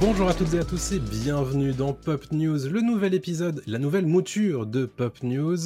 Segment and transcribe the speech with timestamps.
[0.00, 3.78] Bonjour à toutes et à tous et bienvenue dans Pop News, le nouvel épisode, la
[3.78, 5.58] nouvelle mouture de Pop News.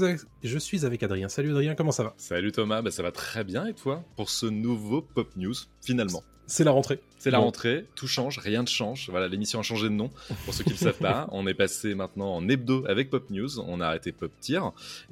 [0.43, 1.29] Je suis avec Adrien.
[1.29, 2.15] Salut Adrien, comment ça va?
[2.17, 4.03] Salut Thomas, bah ça va très bien et toi?
[4.17, 7.01] Pour ce nouveau Pop News finalement C'est la rentrée.
[7.19, 7.45] C'est la Bon.
[7.45, 9.09] rentrée, tout change, rien ne change.
[9.09, 10.11] Voilà, l'émission a changé de nom.
[10.45, 13.31] Pour ceux qui ne le savent pas, on est passé maintenant en hebdo avec Pop
[13.31, 13.61] News.
[13.61, 14.61] On a arrêté Pop Tier.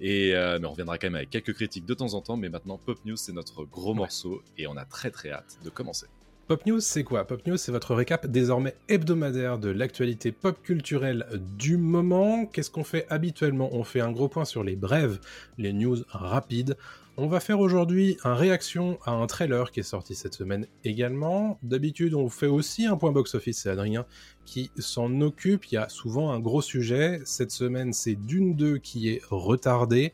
[0.01, 2.37] Et euh, mais on reviendra quand même avec quelques critiques de temps en temps.
[2.37, 4.43] Mais maintenant, Pop News, c'est notre gros morceau.
[4.59, 6.07] Et on a très très hâte de commencer.
[6.53, 7.27] Pop News, c'est quoi?
[7.27, 12.45] Pop News, c'est votre récap désormais hebdomadaire de l'actualité pop culturelle du moment.
[12.45, 13.71] Qu'est-ce qu'on fait habituellement?
[13.73, 15.19] On fait un gros point sur les brèves,
[15.57, 16.77] les news rapides.
[17.17, 21.59] On va faire aujourd'hui un réaction à un trailer qui est sorti cette semaine également.
[21.63, 24.05] D'habitude, on fait aussi un point box-office, c'est Adrien
[24.45, 25.65] qui s'en occupe.
[25.73, 27.23] Il y a souvent un gros sujet.
[27.25, 30.13] Cette semaine, c'est Dune 2 qui est retardé.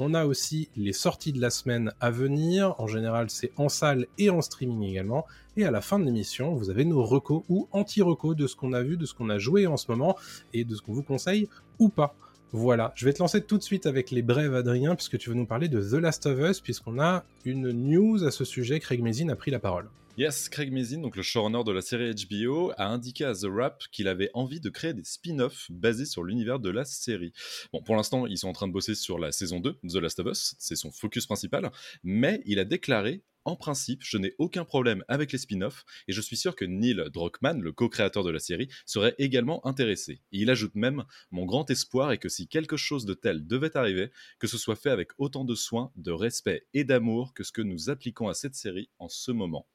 [0.00, 2.74] On a aussi les sorties de la semaine à venir.
[2.78, 5.26] En général, c'est en salle et en streaming également.
[5.56, 8.72] Et à la fin de l'émission, vous avez nos recos ou anti-recos de ce qu'on
[8.74, 10.16] a vu, de ce qu'on a joué en ce moment
[10.52, 11.48] et de ce qu'on vous conseille
[11.80, 12.14] ou pas.
[12.52, 15.36] Voilà, je vais te lancer tout de suite avec les brèves, Adrien, puisque tu veux
[15.36, 18.80] nous parler de The Last of Us, puisqu'on a une news à ce sujet.
[18.80, 19.88] Craig Mazin a pris la parole.
[20.18, 23.84] Yes, Craig Mazin, donc le showrunner de la série HBO, a indiqué à The Wrap
[23.92, 27.32] qu'il avait envie de créer des spin-offs basés sur l'univers de la série.
[27.72, 30.18] Bon, pour l'instant, ils sont en train de bosser sur la saison 2, The Last
[30.18, 31.70] of Us, c'est son focus principal,
[32.02, 36.20] mais il a déclaré en principe, je n'ai aucun problème avec les spin-offs et je
[36.20, 40.20] suis sûr que Neil Druckmann, le co-créateur de la série, serait également intéressé.
[40.32, 44.10] Il ajoute même Mon grand espoir est que si quelque chose de tel devait arriver,
[44.40, 47.62] que ce soit fait avec autant de soin, de respect et d'amour que ce que
[47.62, 49.68] nous appliquons à cette série en ce moment.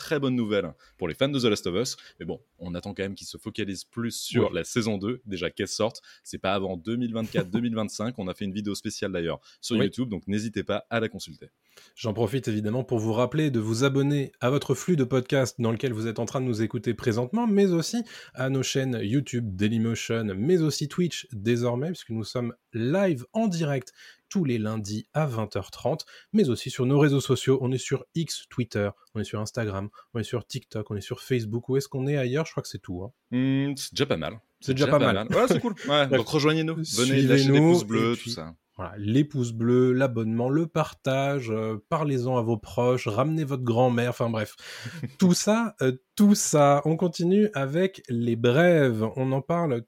[0.00, 1.96] Très bonne nouvelle pour les fans de The Last of Us.
[2.18, 5.50] Mais bon, on attend quand même qu'ils se focalisent plus sur la saison 2, déjà
[5.50, 6.00] qu'elle sorte.
[6.24, 8.14] C'est pas avant 2024-2025.
[8.18, 9.84] On a fait une vidéo spéciale d'ailleurs sur Oui.
[9.84, 11.50] YouTube, donc n'hésitez pas à la consulter.
[11.96, 15.70] J'en profite évidemment pour vous rappeler de vous abonner à votre flux de podcasts dans
[15.70, 18.02] lequel vous êtes en train de nous écouter présentement, mais aussi
[18.32, 23.92] à nos chaînes YouTube, Dailymotion, mais aussi Twitch désormais, puisque nous sommes live en direct
[24.30, 26.00] tous les lundis à 20h30,
[26.32, 27.58] mais aussi sur nos réseaux sociaux.
[27.60, 31.02] On est sur X, Twitter, on est sur Instagram, on est sur TikTok, on est
[31.02, 31.68] sur Facebook.
[31.68, 32.46] Où est-ce qu'on est ailleurs?
[32.46, 33.02] Je crois que c'est tout.
[33.02, 33.12] hein.
[33.32, 34.40] Hmm, c'est déjà pas mal.
[34.60, 35.26] C'est déjà pas mal.
[35.30, 35.74] Ouais, c'est cool.
[35.88, 36.76] Ouais, donc rejoignez-nous.
[36.76, 38.54] Venez lâcher des pouces bleus, tout ça.
[38.76, 44.08] Voilà, les pouces bleus, l'abonnement, le partage, euh, parlez-en à vos proches, ramenez votre grand-mère,
[44.10, 44.56] enfin bref.
[45.18, 46.80] tout ça, euh, tout ça.
[46.86, 49.06] On continue avec les brèves.
[49.16, 49.82] On en parle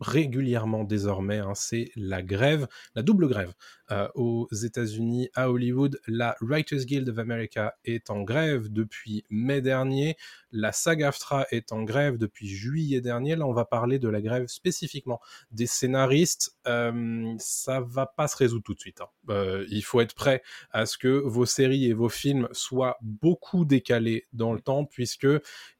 [0.00, 1.38] régulièrement désormais.
[1.38, 3.52] hein, c'est la grève, la double grève
[3.90, 6.00] euh, aux États-Unis, à Hollywood.
[6.06, 10.16] La Writers Guild of America est en grève depuis mai dernier.
[10.52, 13.36] La SAG-AFTRA est en grève depuis juillet dernier.
[13.36, 15.20] Là, on va parler de la grève spécifiquement
[15.50, 16.56] des scénaristes.
[16.66, 19.00] Euh, ça va pas se résoudre tout de suite.
[19.00, 19.08] hein.
[19.30, 23.64] Euh, il faut être prêt à ce que vos séries et vos films soient beaucoup
[23.64, 25.26] décalés dans le temps, puisque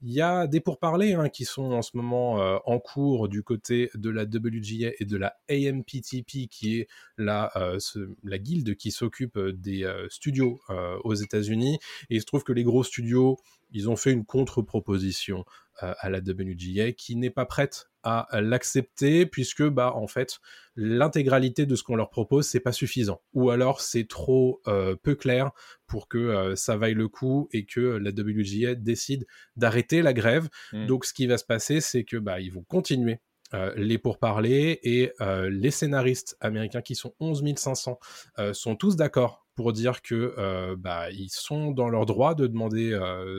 [0.02, 3.42] il y a des pourparlers hein, qui sont en ce moment euh, en cours du
[3.42, 8.74] côté de la WGA et de la AMPTP, qui est la, euh, ce- la guilde
[8.76, 10.60] qui s'occupe euh, des euh, studios
[11.04, 11.78] aux États-Unis.
[12.10, 13.36] Et il se trouve que les gros studios,
[13.70, 15.44] ils ont fait une contre-proposition
[15.80, 20.38] à la WGA qui n'est pas prête à l'accepter puisque bah en fait
[20.74, 25.14] l'intégralité de ce qu'on leur propose c'est pas suffisant ou alors c'est trop euh, peu
[25.14, 25.52] clair
[25.86, 29.24] pour que euh, ça vaille le coup et que la WGA décide
[29.56, 30.86] d'arrêter la grève Mm.
[30.86, 33.20] donc ce qui va se passer c'est que bah ils vont continuer
[33.54, 37.98] euh, les pourparlers et euh, les scénaristes américains qui sont 11 500
[38.38, 42.90] euh, sont tous d'accord pour dire que bah, ils sont dans leur droit de demander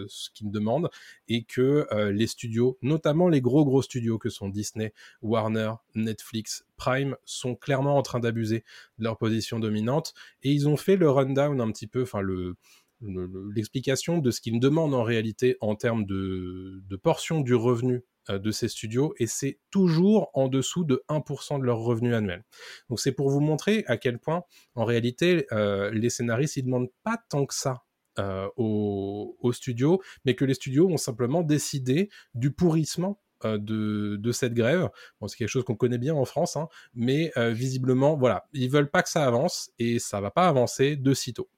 [0.10, 0.90] ce qu'ils demandent
[1.30, 7.16] et que les studios, notamment les gros gros studios que sont Disney, Warner, Netflix, Prime,
[7.24, 8.66] sont clairement en train d'abuser
[8.98, 12.58] de leur position dominante et ils ont fait le rundown un petit peu, enfin le
[13.02, 17.56] le- le- l'explication de ce qu'ils demandent en réalité en termes de, de portion du
[17.56, 18.04] revenu
[18.38, 22.44] de ces studios et c'est toujours en dessous de 1% de leur revenu annuel.
[22.90, 24.44] Donc c'est pour vous montrer à quel point
[24.76, 27.84] en réalité euh, les scénaristes ils demandent pas tant que ça
[28.20, 34.54] euh, aux, studios, mais que les studios ont simplement décidé du pourrissement euh, de, cette
[34.54, 34.90] grève.
[35.26, 38.92] C'est quelque chose qu'on connaît bien en France, hein, mais euh, visiblement, voilà, ils veulent
[38.92, 41.50] pas que ça avance et ça va pas avancer de sitôt.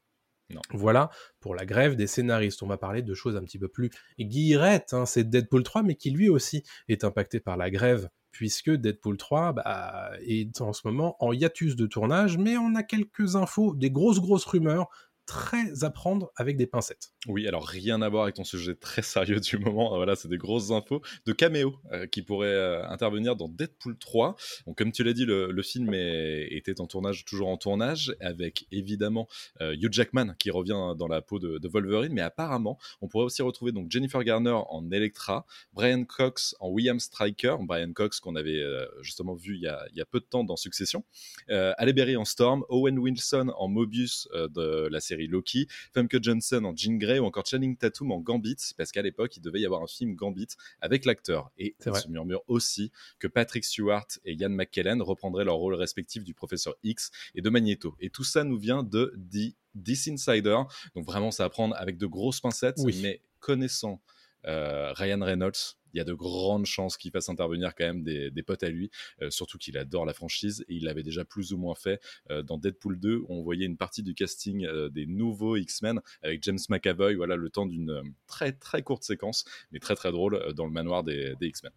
[0.72, 1.10] Voilà
[1.40, 2.64] pour la grève des scénaristes.
[2.64, 3.90] On va parler de choses un petit peu plus
[4.20, 4.94] guillerettes.
[4.94, 5.06] Hein.
[5.06, 9.54] C'est Deadpool 3, mais qui lui aussi est impacté par la grève puisque Deadpool 3
[9.54, 13.92] bah, est en ce moment en hiatus de tournage, mais on a quelques infos, des
[13.92, 14.88] grosses grosses rumeurs
[15.32, 17.14] très à prendre avec des pincettes.
[17.28, 19.96] Oui, alors rien à voir avec ton sujet très sérieux du moment.
[20.02, 24.36] Voilà, c'est des grosses infos de caméo euh, qui pourraient euh, intervenir dans Deadpool 3.
[24.66, 28.66] Donc, comme tu l'as dit, le, film est- était en tournage, toujours en tournage, avec
[28.72, 29.28] évidemment
[29.62, 33.42] euh, Hugh Jackman qui revient dans la peau de, Wolverine, mais apparemment, on pourrait aussi
[33.42, 38.62] retrouver donc Jennifer Garner en Elektra, Brian Cox en William Stryker, Brian Cox qu'on avait
[38.62, 41.06] euh, justement vu il y, a, il y a peu de temps dans Succession,
[41.50, 46.22] euh, Halle Berry en Storm, Owen Wilson en Mobius euh, de la série Loki, Famke
[46.22, 49.62] Johnson en Jean Grey ou encore Channing Tatum en Gambit, parce qu'à l'époque, il devait
[49.62, 50.48] y avoir un film Gambit
[50.82, 51.52] avec l'acteur.
[51.58, 56.24] Et il se murmure aussi que Patrick Stewart et Ian McKellen reprendraient leur rôle respectif
[56.24, 57.96] du professeur X et de Magneto.
[58.00, 60.58] Et tout ça nous vient de The This Insider.
[60.96, 63.00] Donc vraiment, ça à prendre avec de grosses pincettes, Oui.
[63.02, 64.02] mais connaissant
[64.44, 68.64] Ryan Reynolds, il y a de grandes chances qu'il fasse intervenir quand même des, potes
[68.64, 68.90] à lui,
[69.22, 72.02] euh, surtout qu'il adore la franchise et il l'avait déjà plus ou moins fait
[72.32, 76.02] euh, dans Deadpool 2 où on voyait une partie du casting euh, des nouveaux X-Men
[76.22, 80.12] avec James McAvoy, voilà le temps d'une euh, très très courte séquence, mais très très
[80.12, 81.72] drôle euh, dans le manoir des X-Men.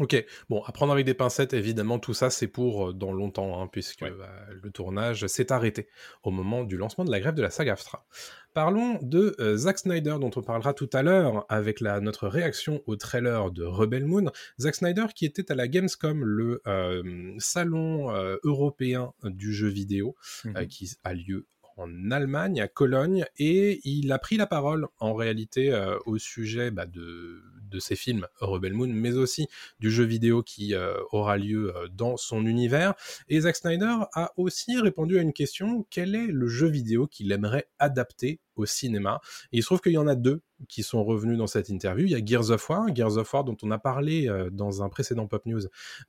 [0.00, 3.60] Ok, bon, à prendre avec des pincettes, évidemment, tout ça, c'est pour euh, dans longtemps,
[3.60, 4.10] hein, puisque Ouais.
[4.10, 5.86] bah, le tournage s'est arrêté
[6.22, 8.06] au moment du lancement de la grève de la saga AFTRA.
[8.54, 12.82] Parlons de euh, Zack Snyder, dont on parlera tout à l'heure avec la, notre réaction
[12.86, 14.30] au trailer de Rebel Moon.
[14.58, 20.14] Zack Snyder qui était à la Gamescom, le euh, salon euh, européen du jeu vidéo,
[20.46, 21.46] euh, qui a lieu
[21.76, 26.70] en Allemagne, à Cologne, et il a pris la parole en réalité euh, au sujet
[26.70, 27.42] bah, de,
[27.72, 29.48] de ses films Rebel Moon, mais aussi
[29.80, 32.94] du jeu vidéo qui euh, aura lieu euh, dans son univers.
[33.28, 37.32] Et Zack Snyder a aussi répondu à une question, quel est le jeu vidéo qu'il
[37.32, 39.20] aimerait adapter au cinéma
[39.52, 42.06] Et il se trouve qu'il y en a deux qui sont revenus dans cette interview.
[42.06, 44.82] Il y a Gears of War, Gears of War dont on a parlé euh, dans
[44.82, 45.62] un précédent Pop News,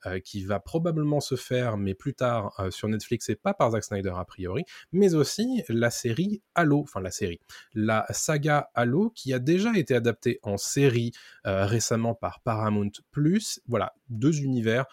[0.05, 3.71] euh, qui va probablement se faire, mais plus tard euh, sur Netflix et pas par
[3.71, 7.39] Zack Snyder a priori, mais aussi la série Halo, enfin la série,
[7.73, 11.11] la saga Halo qui a déjà été adaptée en série
[11.43, 12.91] récemment par Paramount+.
[13.67, 14.85] Voilà, deux univers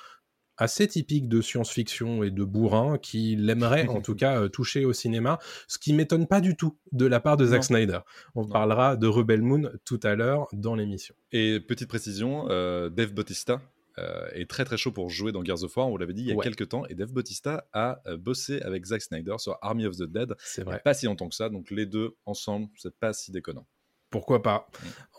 [0.61, 4.93] assez typiques de science-fiction et de bourrin qu'il aimerait en tout cas euh, toucher au
[4.93, 7.63] cinéma, ce qui m'étonne pas du tout de la part de Zack Non.
[7.63, 7.99] Snyder.
[8.35, 8.49] On Non.
[8.49, 11.15] parlera de Rebel Moon tout à l'heure dans l'émission.
[11.33, 13.61] Et petite précision, euh, Dave Bautista
[13.99, 16.23] euh, est très très chaud pour jouer dans Gears of War, on vous l'avait dit
[16.23, 16.45] il y a Ouais.
[16.45, 20.05] quelques temps, et Dave Bautista a euh, bossé avec Zack Snyder sur Army of the
[20.05, 20.81] Dead, C'est vrai.
[20.85, 23.67] pas si longtemps que ça, donc les deux ensemble, c'est pas si déconnant.
[24.09, 24.69] Pourquoi pas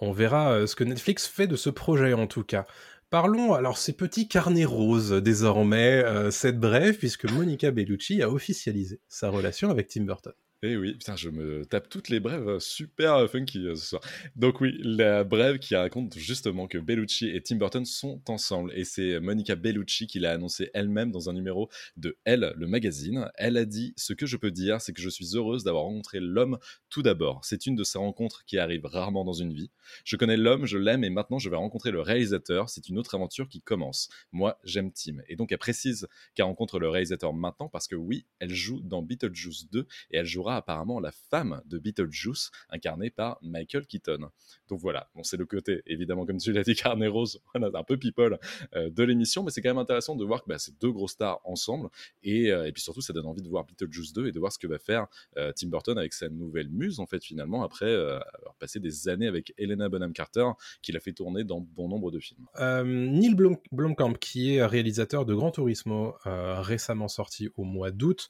[0.02, 2.66] On verra euh, ce que Netflix fait de ce projet en tout cas.
[3.12, 9.02] Parlons alors ces petits carnets roses désormais, euh, cette brève, puisque Monica Bellucci a officialisé
[9.10, 10.32] sa relation avec Tim Burton.
[10.64, 14.02] Et oui, putain, je me tape toutes les brèves super euh, funky euh, ce soir.
[14.36, 18.72] Donc oui, la brève qui raconte justement que Bellucci et Tim Burton sont ensemble.
[18.76, 23.32] Et c'est Monica Bellucci qui l'a annoncé elle-même dans un numéro de Elle, le magazine.
[23.38, 26.20] Elle a dit Ce que je peux dire, c'est que je suis heureuse d'avoir rencontré
[26.20, 26.60] l'homme
[26.92, 27.44] tout d'abord.
[27.44, 29.72] C'est une de ces rencontres qui arrivent rarement dans une vie.
[30.06, 32.70] Je connais l'homme, je l'aime et maintenant je vais rencontrer le réalisateur.
[32.70, 34.10] C'est une autre aventure qui commence.
[34.32, 35.24] Moi, j'aime Tim.
[35.28, 39.02] Et donc elle précise qu'elle rencontre le réalisateur maintenant parce que oui, elle joue dans
[39.02, 44.30] Beetlejuice 2 et elle jouera apparemment la femme de Beetlejuice, incarnée par Michael Keaton.
[44.70, 47.98] Donc voilà, bon, c'est le côté, évidemment, comme tu l'as dit, carnet rose, un peu
[47.98, 48.40] people
[48.76, 51.12] euh, de l'émission, mais c'est quand même intéressant de voir que bah, c'est deux grosses
[51.12, 51.90] stars ensemble,
[52.24, 54.52] et, euh, et puis surtout, ça donne envie de voir Beetlejuice 2 et de voir
[54.52, 55.08] ce que va faire
[55.38, 59.28] euh, Tim Burton avec sa nouvelle muse, en fait, finalement, après avoir passé des années
[59.28, 60.48] avec Helena Bonham Carter,
[60.82, 62.46] qui l'a fait tourner dans bon nombre de films.
[62.60, 68.30] Neil Blom- Blomkamp, qui est réalisateur de Gran Turismo, récemment sorti au mois d'août,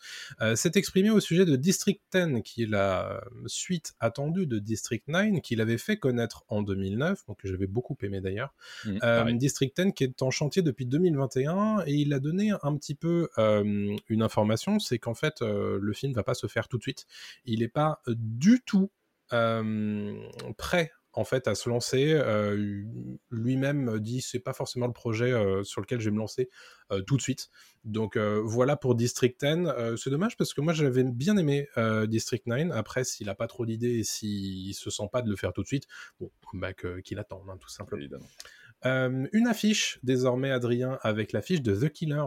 [0.55, 5.41] s'est exprimé au sujet de District 10, qui est la suite attendue de District 9,
[5.41, 8.53] qu'il avait fait connaître en 2009, donc que j'avais beaucoup aimé d'ailleurs.
[8.85, 9.31] Mmh, Euh.
[9.33, 13.29] District 10 qui est en chantier depuis 2021 et il a donné un petit peu
[13.37, 16.83] euh, une information, c'est qu'en fait euh, le film va pas se faire tout de
[16.83, 17.05] suite.
[17.45, 18.91] Il n'est pas du tout
[19.33, 20.13] euh,
[20.57, 22.13] prêt en fait à se lancer.
[22.13, 22.83] Euh,
[23.29, 26.49] Lui-même dit c'est pas forcément le projet euh, sur lequel je vais me lancer
[26.91, 27.49] euh, tout de suite.
[27.83, 29.67] Donc voilà pour District 10.
[29.67, 31.67] Euh, c'est dommage parce que moi j'avais bien aimé
[32.07, 32.71] District 9.
[32.71, 35.63] Après s'il a pas trop d'idées et s'il se sent pas de le faire tout
[35.63, 35.87] de suite,
[36.19, 38.01] bon bah qu'il attende hein, tout simplement.
[38.01, 38.27] Évidemment.
[38.83, 42.23] Une affiche désormais, Adrien, avec l'affiche de The Killer.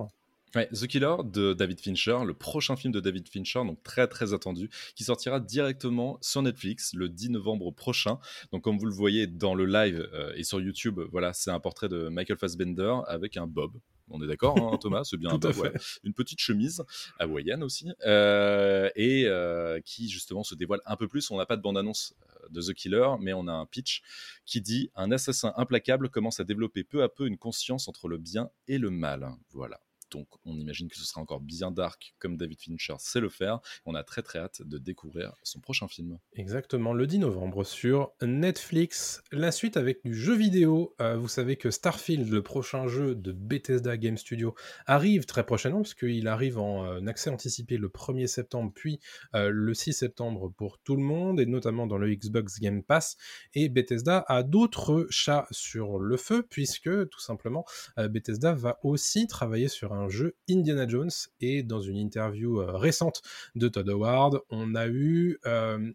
[0.55, 4.35] Ouais, The Killer de David Fincher, le prochain film de David Fincher, donc très très
[4.35, 8.19] attendu, qui sortira directement sur Netflix le 10 novembre prochain.
[8.53, 11.59] Donc comme vous le voyez dans le live euh, et sur YouTube, voilà, c'est un
[11.59, 13.73] portrait de Michael Fassbender avec un bob.
[14.11, 15.03] On est d'accord, hein, Thomas?
[15.03, 15.73] C'est bien un bob, ouais.
[16.05, 16.85] Une petite chemise
[17.19, 21.33] hawaïenne aussi, euh, et euh, qui justement se dévoile un peu plus.
[21.33, 22.15] On n'a pas de bande-annonce
[22.51, 24.03] de The Killer, mais on a un pitch
[24.47, 28.19] qui dit un assassin implacable commence à développer peu à peu une conscience entre le
[28.19, 29.31] bien et le mal.
[29.51, 29.81] Voilà
[30.15, 33.61] donc on imagine que ce sera encore bien dark comme David Fincher sait le faire.
[33.85, 36.19] On a très très hâte de découvrir son prochain film.
[36.35, 39.23] Exactement, le 10 novembre sur Netflix.
[39.33, 40.95] La suite avec du jeu vidéo.
[41.01, 44.55] Euh, vous savez que Starfield, le prochain jeu de Bethesda Game Studio,
[44.87, 49.01] arrive très prochainement, parce qu'il arrive en euh, accès anticipé le 1er septembre, puis
[49.35, 53.17] euh, le 6 septembre pour tout le monde, et notamment dans le Xbox Game Pass.
[53.55, 57.65] Et Bethesda a d'autres chats sur le feu, puisque tout simplement,
[57.97, 61.11] Bethesda va aussi travailler sur un jeu Indiana Jones.
[61.41, 63.23] Et dans une interview récente
[63.55, 65.39] de Todd Howard, on a eu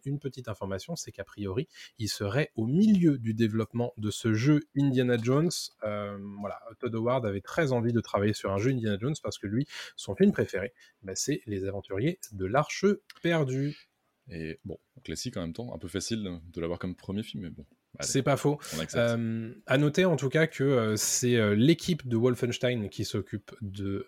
[0.06, 4.62] une petite information, c'est qu'a priori, il serait au milieu du développement de ce jeu
[4.78, 5.52] Indiana Jones.
[5.82, 9.48] voilà, Todd Howard avait très envie de travailler sur un jeu Indiana Jones parce que
[9.48, 12.86] lui, son film préféré, bah, c'est Les Aventuriers de l'Arche
[13.22, 13.90] perdue.
[14.32, 17.50] Et bon, classique en même temps, un peu facile de l'avoir comme premier film, mais
[17.50, 17.66] bon.
[18.02, 18.60] C'est pas faux.
[18.96, 23.52] Euh, à noter en tout cas que euh, c'est euh, l'équipe de Wolfenstein qui s'occupe
[23.62, 24.08] de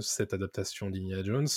[0.00, 1.48] cette adaptation d'Indiana Jones,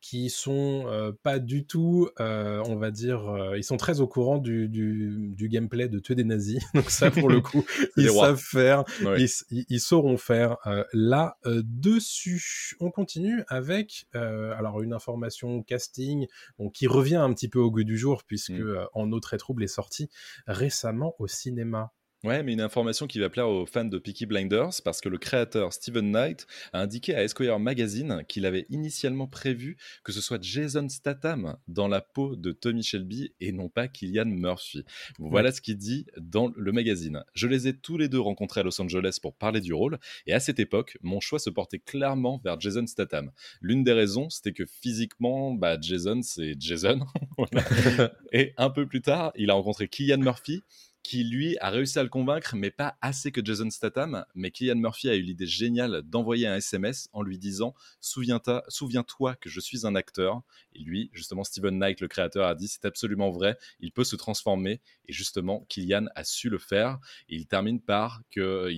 [0.00, 5.48] qui sont pas du tout, on va dire, ils sont très au courant du, du,
[5.48, 6.62] gameplay de tuer des nazis.
[6.74, 7.64] Donc ça, pour le coup,
[7.96, 8.84] ils savent faire,
[9.18, 10.56] ils, sauront faire
[10.92, 12.76] là dessus.
[12.80, 16.26] On continue avec alors une information casting
[16.72, 18.86] qui revient un petit peu au goût du jour puisque mm.
[18.94, 20.10] En eau très trouble est sorti
[20.46, 21.92] récemment au cinéma.
[22.22, 25.16] Ouais, mais une information qui va plaire aux fans de Peaky Blinders parce que le
[25.16, 30.42] créateur Steven Knight a indiqué à Esquire Magazine qu'il avait initialement prévu que ce soit
[30.42, 34.84] Jason Statham dans la peau de Tommy Shelby et non pas Killian Murphy.
[35.18, 37.24] Voilà ce qu'il dit dans le magazine.
[37.32, 40.34] Je les ai tous les deux rencontrés à Los Angeles pour parler du rôle et
[40.34, 43.30] à cette époque, mon choix se portait clairement vers Jason Statham.
[43.62, 47.00] L'une des raisons, c'était que physiquement, bah, Jason, c'est Jason.
[48.32, 50.62] et un peu plus tard, il a rencontré Killian Murphy
[51.02, 54.24] qui lui a réussi à le convaincre, mais pas assez que Jason Statham.
[54.34, 59.04] Mais Killian Murphy a eu l'idée géniale d'envoyer un SMS en lui disant Souviens-toi souviens
[59.40, 60.42] que je suis un acteur.
[60.74, 64.16] Et lui, justement, Steven Knight, le créateur, a dit C'est absolument vrai, il peut se
[64.16, 64.80] transformer.
[65.06, 66.98] Et justement, Killian a su le faire.
[67.28, 68.22] Et il termine, par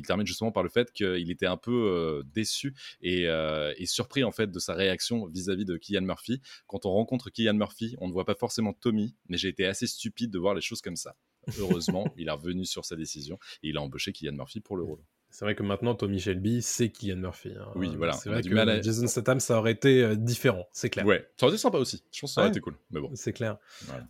[0.07, 2.75] termine justement par le fait qu'il était un peu euh, déçu
[3.05, 6.41] euh, et, surpris en fait de sa réaction vis-à-vis de Killian Murphy.
[6.67, 9.87] Quand on rencontre Killian Murphy, on ne voit pas forcément Tommy, mais j'ai été assez
[9.87, 11.17] stupide de voir les choses comme ça.
[11.59, 14.85] Heureusement, il est revenu sur sa décision et il a embauché Kylian Murphy pour le
[14.85, 15.05] rôle.
[15.33, 17.55] C'est vrai que maintenant, Tommy Shelby, c'est Kylian Murphy.
[17.59, 17.67] Hein.
[17.75, 18.12] Oui, voilà.
[18.12, 21.07] C'est vrai que Jason Statham, ça aurait été euh, différent, c'est clair.
[21.07, 22.05] Ouais, ça aurait été sympa aussi.
[22.12, 22.75] Je pense que ça aurait été cool.
[22.91, 23.11] Mais bon.
[23.15, 23.57] C'est clair.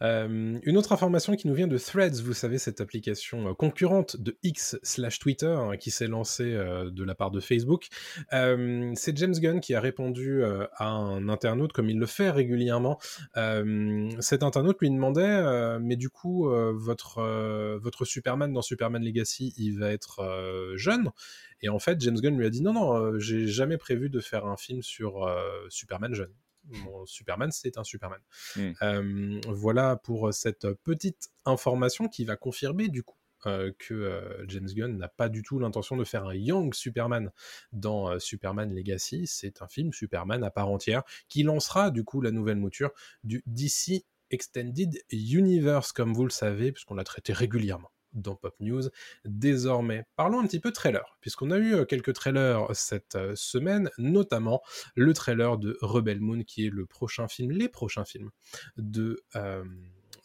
[0.03, 4.17] Euh, une autre information qui nous vient de Threads, vous savez, cette application euh, concurrente
[4.17, 7.87] de X slash Twitter hein, qui s'est lancée de la part de Facebook.
[8.31, 12.99] c'est James Gunn qui a répondu à un internaute, comme il le fait régulièrement.
[14.19, 19.93] cet internaute lui demandait, mais du coup, votre, votre Superman dans Superman Legacy, il va
[19.93, 21.12] être jeune?
[21.63, 24.21] Et en fait, James Gunn lui a dit non, non, euh, j'ai jamais prévu de
[24.21, 26.33] faire un film sur euh, Superman jeune.
[27.07, 28.21] Superman, c'est un Superman.
[28.55, 28.71] Hmm.
[28.83, 33.17] Euh, voilà pour cette petite information qui va confirmer du coup
[33.79, 37.33] que James Gunn n'a pas du tout l'intention de faire un Young Superman
[37.73, 39.27] dans Superman Legacy.
[39.27, 42.93] C'est un film Superman à part entière qui lancera du coup la nouvelle mouture
[43.25, 48.83] du DC Extended Universe, comme vous le savez, puisqu'on l'a traité régulièrement dans Pop News
[49.25, 50.05] désormais.
[50.17, 54.63] Parlons un petit peu trailer, puisqu'on a eu euh, quelques trailers cette euh, semaine, notamment
[54.95, 58.31] le trailer de Rebel Moon, qui est le prochain film, les prochains films
[58.77, 59.23] de...
[59.37, 59.65] Euh,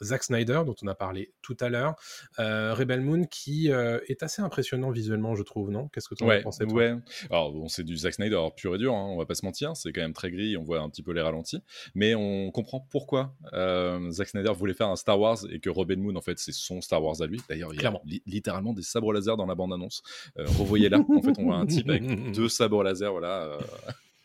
[0.01, 1.95] Zack Snyder, dont on a parlé tout à l'heure.
[2.39, 5.87] Euh, Rebel Moon, qui euh, est assez impressionnant visuellement, je trouve, non?
[5.89, 6.51] Qu'est-ce que tu en ouais, toi?
[6.67, 6.95] Ouais,
[7.29, 9.75] alors bon, c'est du Zack Snyder pur et dur, hein, on va pas se mentir,
[9.75, 11.61] c'est quand même très gris, on voit un petit peu les ralentis,
[11.95, 15.99] mais on comprend pourquoi euh, Zack Snyder voulait faire un Star Wars et que Rebel
[15.99, 17.41] Moon, en fait, c'est son Star Wars à lui.
[17.49, 17.93] D'ailleurs, il y a
[18.25, 20.03] littéralement des sabres laser dans la bande-annonce.
[20.35, 23.57] revoyez là, en fait, on voit un type avec deux sabres laser, voilà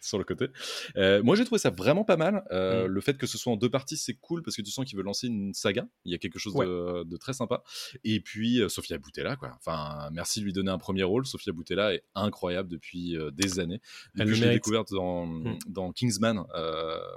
[0.03, 0.49] sur le côté.
[0.97, 2.45] Euh, moi, j'ai trouvé ça vraiment pas mal.
[2.51, 2.87] Euh, mm.
[2.87, 4.97] Le fait que ce soit en deux parties, c'est cool parce que tu sens qu'il
[4.97, 5.87] veut lancer une saga.
[6.05, 7.63] Il y a quelque chose de, très sympa.
[8.05, 9.53] Et puis, euh, Sofia Boutella, quoi.
[9.57, 11.25] Enfin, merci de lui donner un premier rôle.
[11.27, 13.81] Sofia Boutella est incroyable depuis des années.
[14.19, 15.59] Elle je l'ai découverte dans, mm.
[15.69, 16.45] dans Kingsman.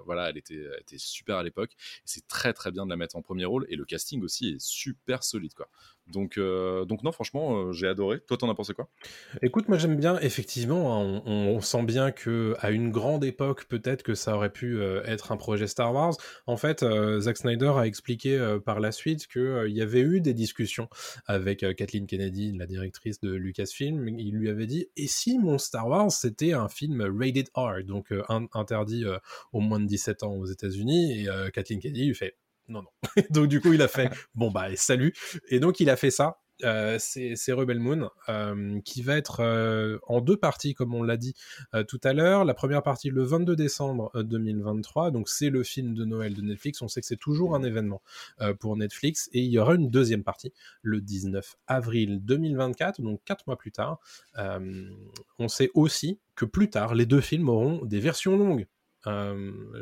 [0.05, 1.71] voilà, elle était, elle était super à l'époque.
[2.05, 3.65] C'est très, très bien de la mettre en premier rôle.
[3.69, 5.69] Et le casting aussi est super solide, quoi.
[6.07, 8.19] Donc, euh, donc non, franchement, euh, j'ai adoré.
[8.27, 8.87] Toi, t'en as pensé quoi?
[9.41, 10.19] Écoute, moi j'aime bien.
[10.19, 14.77] Effectivement, hein, on, sent bien que à une grande époque, peut-être que ça aurait pu
[14.77, 16.15] euh, être un projet Star Wars.
[16.45, 16.85] En fait,
[17.19, 20.89] Zack Snyder a expliqué par la suite qu'il y avait eu des discussions
[21.25, 24.07] avec Kathleen Kennedy, la directrice de Lucasfilm.
[24.07, 28.13] Il lui avait dit et si mon Star Wars c'était un film rated R, donc
[28.53, 29.05] interdit
[29.53, 32.35] aux moins de 17 ans aux États-Unis Et Kathleen Kennedy lui fait
[32.67, 32.89] non, non.
[33.29, 35.13] donc du coup, il a fait bon bah salut.
[35.49, 36.39] Et donc il a fait ça.
[36.63, 41.17] euh, c'est Rebel Moon, euh, qui va être euh, en deux parties, comme on l'a
[41.17, 41.35] dit
[41.87, 42.45] tout à l'heure.
[42.45, 46.81] La première partie le 22 décembre 2023, donc c'est le film de Noël de Netflix.
[46.81, 48.01] On sait que c'est toujours un événement
[48.59, 53.45] pour Netflix, et il y aura une deuxième partie le 19 avril 2024, donc quatre
[53.47, 53.99] mois plus tard.
[54.37, 58.67] on sait aussi que plus tard, les deux films auront des versions longues.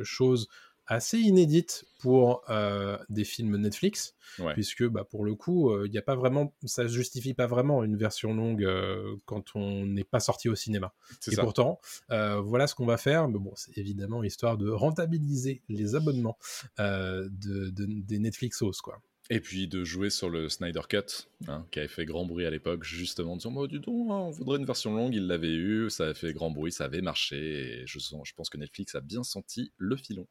[0.03, 0.47] chose
[0.87, 4.15] assez inédite pour euh, des films Netflix,
[4.53, 7.83] puisque bah, pour le coup, il euh, y a pas vraiment, ça justifie pas vraiment
[7.83, 10.93] une version longue euh, quand on n'est pas sorti au cinéma.
[11.31, 13.27] Et pourtant, voilà ce qu'on va faire.
[13.27, 16.37] Mais bon, c'est évidemment histoire de rentabiliser les abonnements
[16.77, 19.01] de, des Netflixos, quoi.
[19.29, 22.49] Et puis de jouer sur le Snyder Cut, hein, qui avait fait grand bruit à
[22.49, 25.89] l'époque, justement, en disant oh, du hein, on voudrait une version longue, il l'avait eu,
[25.89, 27.37] ça a fait grand bruit, ça avait marché,
[27.81, 30.27] et je, sens, je pense que Netflix a bien senti le filon.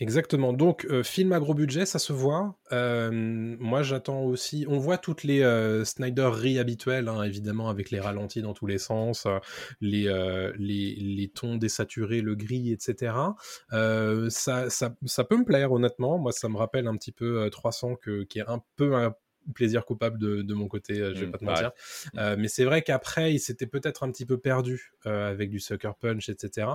[0.00, 0.52] Exactement.
[0.52, 2.58] Donc, euh, film à gros budget, ça se voit.
[2.72, 4.64] Euh, moi, j'attends aussi.
[4.68, 8.78] On voit toutes les euh, Snyder habituelles, hein, évidemment, avec les ralentis dans tous les
[8.78, 9.26] sens,
[9.80, 10.04] les,
[10.58, 13.12] les, les, tons désaturés, le gris, etc.
[13.70, 16.18] Ça, ça, ça, peut me plaire, honnêtement.
[16.18, 19.14] Moi, ça me rappelle un petit peu 300, que, qui est un peu un
[19.54, 21.72] plaisir coupable de, mon côté, euh, je vais mmh, pas te mentir.
[22.16, 25.60] Euh, mais c'est vrai qu'après, il s'était peut-être un petit peu perdu euh, avec du
[25.60, 26.68] Sucker Punch, etc.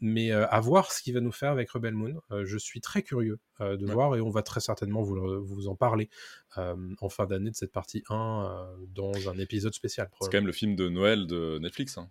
[0.00, 2.20] mais à voir ce qu'il va nous faire avec Rebel Moon.
[2.44, 6.08] je suis très curieux de voir et on va très certainement vous, vous en parler
[6.56, 10.10] en fin d'année de cette partie 1 dans un épisode spécial.
[10.20, 11.98] C'est quand même le film de Noël de Netflix.
[11.98, 12.10] Hein.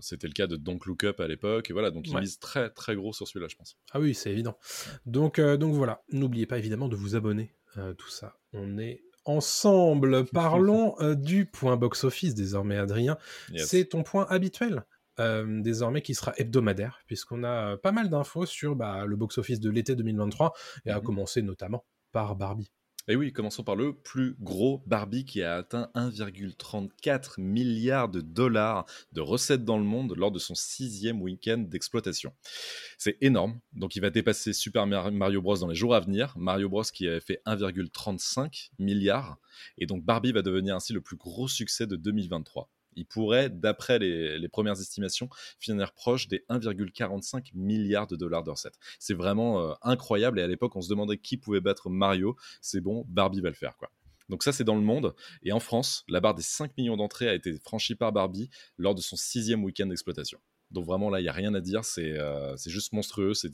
[0.00, 1.70] C'était le cas de Don't Look Up à l'époque.
[1.70, 3.76] Et voilà, donc ils misent très très gros sur celui-là, je pense.
[3.92, 4.58] Ah oui, c'est évident.
[5.06, 8.38] Donc, donc voilà, n'oubliez pas évidemment de vous abonner euh, tout ça.
[8.52, 10.24] On est ensemble.
[10.32, 13.18] Parlons euh, du point box-office désormais, Adrien.
[13.56, 14.84] C'est ton point habituel.
[15.20, 19.70] Euh, désormais qui sera hebdomadaire puisqu'on a pas mal d'infos sur bah, le box-office de
[19.70, 20.52] l'été 2023
[20.86, 21.04] et à mhm.
[21.04, 22.72] commencer notamment par Barbie.
[23.06, 28.86] Et oui, commençons par le plus gros Barbie qui a atteint 1,34 milliard de dollars
[29.12, 32.32] de recettes dans le monde lors de son sixième week-end d'exploitation.
[32.96, 36.32] C'est énorme, donc il va dépasser Super Mario Bros dans les jours à venir.
[36.38, 39.38] Mario Bros qui avait fait 1,35 milliard,
[39.76, 43.98] et donc Barbie va devenir ainsi le plus gros succès de 2023 il pourrait, d'après
[43.98, 45.28] les, premières estimations,
[45.58, 48.78] finir proche des 1,45 milliards de dollars de recettes.
[48.98, 52.36] C'est vraiment euh, incroyable et à l'époque on se demandait qui pouvait battre Mario.
[52.60, 53.74] C'est bon, Barbie va le faire.
[54.28, 57.28] Donc ça c'est dans le monde et en France, la barre des 5 millions d'entrées
[57.28, 60.38] a été franchie par Barbie lors de son sixième week-end d'exploitation.
[60.70, 63.52] Donc vraiment là, il n'y a rien à dire, c'est euh, juste monstrueux, c'est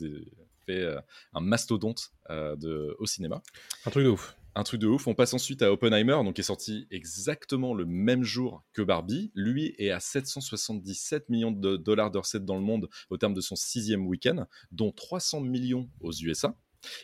[0.66, 1.00] fait euh,
[1.35, 3.42] un mastodonte au cinéma.
[3.85, 4.37] Un truc de ouf.
[4.54, 5.06] Un truc de ouf.
[5.06, 9.30] On passe ensuite à Oppenheimer, donc qui est sorti exactement le même jour que Barbie.
[9.34, 13.40] Lui est à 777 millions de dollars de recettes dans le monde au terme de
[13.40, 16.56] son sixième week-end, dont 300 millions aux USA.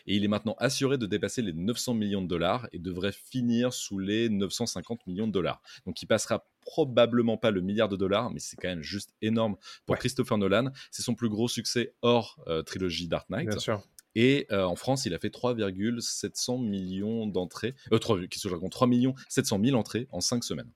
[0.05, 3.73] Et il est maintenant assuré de dépasser les 900 millions de dollars et devrait finir
[3.73, 5.61] sous les 950 millions de dollars.
[5.85, 9.55] Donc il passera probablement pas le milliard de dollars, mais c'est quand même juste énorme
[9.85, 10.71] pour Christopher Nolan.
[10.91, 13.49] C'est son plus gros succès hors euh, trilogie Dark Knight.
[13.49, 13.83] Bien sûr.
[14.19, 19.13] Et euh, en France, il a fait 3,700 millions d'entrées, euh, 3, qui 3 millions
[19.29, 20.71] 700 000 entrées en 5 semaines.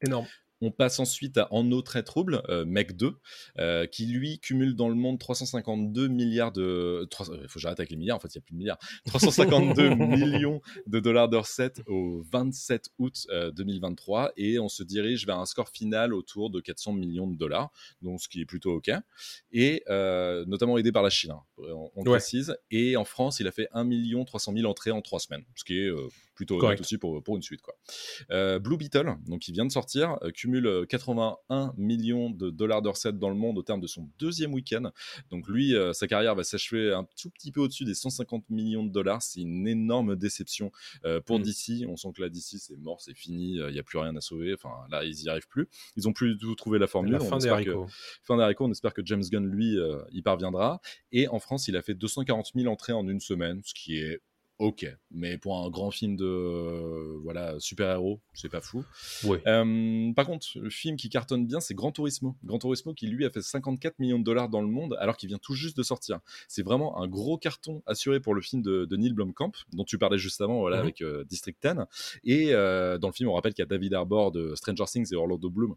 [0.00, 0.28] Énorme.
[0.64, 3.12] On passe ensuite à En eau très trouble, euh, Mec 2,
[3.58, 7.06] euh, qui lui cumule dans le monde 352 milliards de.
[7.10, 8.78] Il faut que j'arrête avec les milliards, en fait, il n'y a plus de milliards.
[9.06, 14.24] 352 millions de dollars de recettes au 27 août 2023.
[14.24, 17.70] Euh, et on se dirige vers un score final autour de 400 millions de dollars,
[18.00, 18.90] donc ce qui est plutôt OK.
[19.52, 19.82] Et
[20.46, 21.42] notamment aidé par la Chine, hein,
[21.94, 22.56] on, précise.
[22.70, 23.84] Et en France, il a fait 1
[24.24, 25.90] 300 000 entrées en 3 semaines, ce qui est
[26.34, 27.62] plutôt correct aussi pour, pour une suite.
[27.62, 27.74] Quoi.
[28.30, 32.82] Euh, Blue Beetle, donc qui vient de sortir, euh, cumule 81 euh, millions de dollars
[32.82, 34.90] de recettes dans le monde au terme de son deuxième week-end.
[35.30, 38.90] Donc lui, sa carrière va s'achever un tout petit peu au-dessus des 150 millions de
[38.90, 39.22] dollars.
[39.22, 40.70] C'est une énorme déception
[41.24, 41.42] pour mm.
[41.42, 41.86] DC.
[41.88, 44.20] On sent que là, DC, c'est mort, c'est fini, il n'y a plus rien à
[44.20, 44.54] sauver.
[44.54, 45.68] Enfin, là, ils n'y arrivent plus.
[45.96, 47.12] Ils ont plus du tout trouvé la formule.
[47.12, 47.86] La fin, des haricots.
[48.22, 48.66] fin des haricots.
[48.66, 49.76] On espère que James Gunn, lui,
[50.12, 50.80] y parviendra.
[51.12, 54.20] Et en France, il a fait 240 000 entrées en une semaine, ce qui est
[54.58, 58.84] ok, mais pour un grand film de voilà super-héros, c'est pas fou.
[59.46, 62.36] Euh, par contre, le film qui cartonne bien, c'est Gran Turismo.
[62.44, 65.28] Gran Turismo qui lui a fait 54 millions de dollars dans le monde alors qu'il
[65.28, 66.20] vient tout juste de sortir.
[66.48, 70.18] C'est vraiment un gros carton assuré pour le film de, Neil Blomkamp dont tu parlais
[70.18, 70.82] juste avant, voilà, mhm.
[70.82, 71.74] avec euh, District 10.
[72.24, 75.12] Et euh, dans le film, on rappelle qu'il y a David Arbor de Stranger Things
[75.12, 75.76] et Orlando Bloom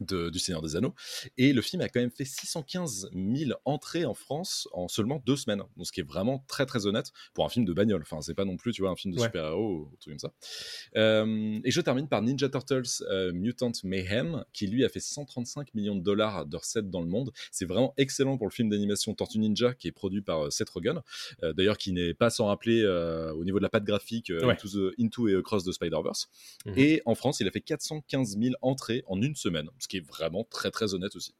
[0.00, 0.94] de- du Seigneur des Anneaux.
[1.38, 5.36] Et le film a quand même fait 615 000 entrées en France en seulement deux
[5.36, 5.62] semaines.
[5.76, 8.02] Donc, ce qui est vraiment très très honnête pour un film de bagnole.
[8.02, 9.26] Enfin, c'est pas non plus, tu vois, un film de Ouais.
[9.26, 10.32] super-héros ou truc comme ça.
[10.96, 15.74] Euh, et je termine par Ninja Turtles euh, Mutant Mayhem, qui lui a fait 135
[15.74, 17.32] millions de dollars de recettes dans le monde.
[17.50, 20.70] C'est vraiment excellent pour le film d'animation Tortue Ninja, qui est produit par euh, Seth
[20.70, 21.00] Rogen.
[21.42, 24.52] D'ailleurs, qui n'est pas sans rappeler au niveau de la patte graphique Ouais.
[24.52, 26.28] Into, the- Into et Across the Spider-Verse.
[26.66, 26.74] Mhm.
[26.76, 30.06] Et en France, il a fait 415 000 entrées en une semaine, ce qui est
[30.06, 31.34] vraiment très très honnête aussi.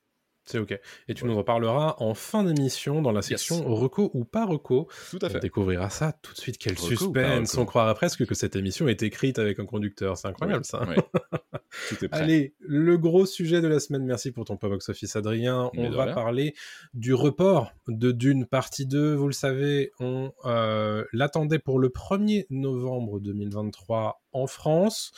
[0.48, 0.78] C'est ok.
[1.08, 4.86] Et tu nous en parleras en fin d'émission dans la section reco ou pas reco.
[5.10, 5.40] Tout à On fait.
[5.40, 6.56] découvrira ça tout de suite.
[6.56, 10.16] Quel Reco suspense On croirait presque que cette émission est écrite avec un conducteur.
[10.16, 10.86] C'est incroyable Oui, ça.
[10.88, 10.94] oui.
[11.88, 12.20] Tout est prêt.
[12.20, 14.04] Allez, le gros sujet de la semaine.
[14.04, 15.68] Merci pour ton box office, Adrien.
[15.74, 16.14] Mais On va rien.
[16.14, 16.54] parler
[16.94, 19.14] du report de Dune partie 2.
[19.16, 25.10] Vous le savez, on euh, l'attendait pour le 1er novembre 2023 en France.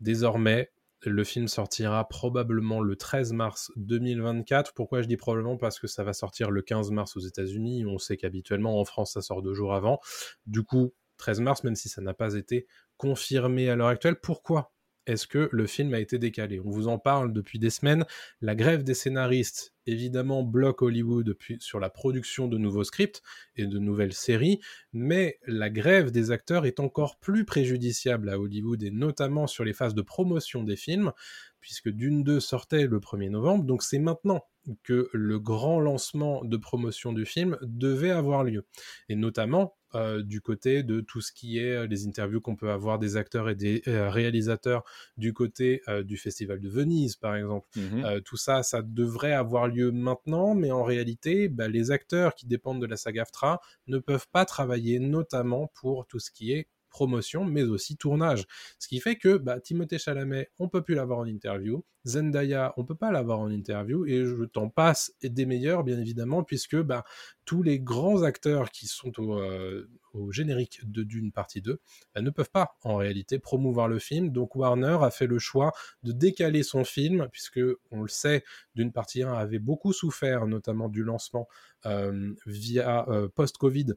[0.00, 0.70] Désormais,
[1.04, 4.74] le film sortira probablement le 13 mars 2024.
[4.74, 5.56] Pourquoi je dis probablement?
[5.56, 7.86] Parce que ça va sortir le 15 mars aux États-Unis.
[7.86, 10.00] On sait qu'habituellement en France, ça sort deux jours avant.
[10.46, 14.20] Du coup, 13 mars, même si ça n'a pas été confirmé à l'heure actuelle.
[14.20, 14.72] Pourquoi?
[15.06, 16.60] Est-ce que le film a été décalé?
[16.60, 18.04] On vous en parle depuis des semaines.
[18.40, 23.22] La grève des scénaristes, évidemment, bloque Hollywood sur la production de nouveaux scripts
[23.56, 24.60] et de nouvelles séries,
[24.92, 29.72] mais la grève des acteurs est encore plus préjudiciable à Hollywood et notamment sur les
[29.72, 31.12] phases de promotion des films,
[31.60, 34.44] puisque Dune 2 sortait le 1er novembre, donc c'est maintenant
[34.82, 38.66] que le grand lancement de promotion du film devait avoir lieu.
[39.08, 42.70] Et notamment euh, du côté de tout ce qui est euh, les interviews qu'on peut
[42.70, 44.84] avoir des acteurs et des euh, réalisateurs
[45.16, 47.66] du côté du Festival de Venise, par exemple.
[47.76, 48.20] Mhm.
[48.22, 52.80] Tout ça, ça devrait avoir lieu maintenant, mais en réalité, bah, les acteurs qui dépendent
[52.80, 57.44] de la saga AFTRA ne peuvent pas travailler, notamment pour tout ce qui est promotion,
[57.44, 58.44] mais aussi tournage.
[58.78, 61.84] Ce qui fait que bah, Timothée Chalamet, on peut plus l'avoir en interview.
[62.06, 64.06] Zendaya, on peut pas l'avoir en interview.
[64.06, 67.04] Et je t'en passe et des meilleurs, bien évidemment, puisque bah,
[67.44, 69.88] tous les grands acteurs qui sont au, euh,
[70.30, 71.80] générique de Dune partie 2
[72.14, 74.30] bah, ne peuvent pas, en réalité, promouvoir le film.
[74.30, 75.72] Donc Warner a fait le choix
[76.02, 80.88] de décaler son film, puisque, on le sait, Dune partie 1 avait beaucoup souffert, notamment
[80.88, 81.48] du lancement
[81.86, 83.94] euh, via euh, post-Covid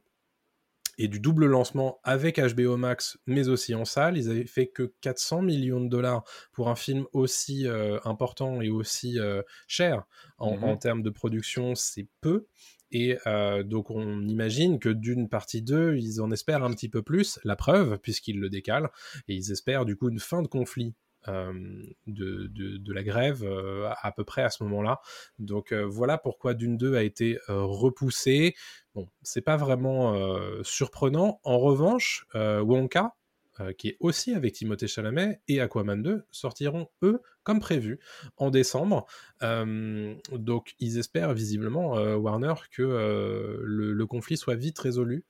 [0.97, 4.17] et du double lancement avec HBO Max, mais aussi en salle.
[4.17, 8.69] Ils avaient fait que 400 millions de dollars pour un film aussi euh, important et
[8.69, 10.03] aussi euh, cher
[10.37, 10.63] en, Mhm.
[10.63, 12.47] en termes de production, c'est peu.
[12.91, 17.01] Et euh, donc on imagine que d'une partie 2, ils en espèrent un petit peu
[17.01, 18.91] plus, la preuve, puisqu'ils le décalent,
[19.27, 20.93] et ils espèrent du coup une fin de conflit
[21.27, 24.99] de, de, la grève euh, à, peu près à ce moment-là.
[25.39, 28.55] Donc euh, voilà pourquoi Dune 2 a été euh, repoussé.
[28.95, 31.39] Bon, c'est pas vraiment euh, surprenant.
[31.43, 33.15] En revanche, euh, Wonka,
[33.59, 37.99] euh, qui est aussi avec Timothée Chalamet, et Aquaman 2 sortiront, eux, comme prévu,
[38.37, 39.05] en décembre.
[39.43, 45.25] Euh, donc ils espèrent visiblement, euh, Warner, que euh, le, le conflit soit vite résolu.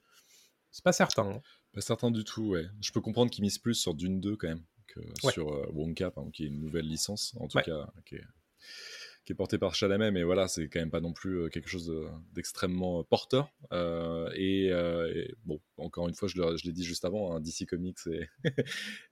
[0.71, 1.23] C'est pas certain.
[1.29, 1.41] hein.
[1.73, 2.65] Pas certain du tout, ouais.
[2.82, 4.63] Je peux comprendre qu'ils misent plus sur Dune 2 quand même
[5.23, 5.32] Ouais.
[5.32, 7.63] sur euh, Wonka, qui est une nouvelle licence, en tout Ouais.
[7.63, 8.23] cas, qui est,
[9.25, 11.69] qui est portée par Chalamet, mais voilà, c'est quand même pas non plus euh, quelque
[11.69, 13.49] chose de- d'extrêmement euh, porteur.
[13.71, 17.65] Euh, et, euh, et bon, encore une fois, je l'ai dit juste avant, hein, DC
[17.65, 18.27] Comics et,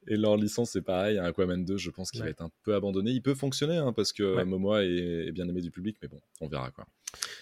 [0.07, 1.17] et leur licence, c'est pareil.
[1.17, 2.27] hein, Aquaman 2, je pense qu'il Ouais.
[2.27, 3.11] va être un peu abandonné.
[3.11, 4.43] Il peut fonctionner, hein, parce que.
[4.43, 6.85] Momoa est, est bien aimé du public, mais bon, on verra quoi.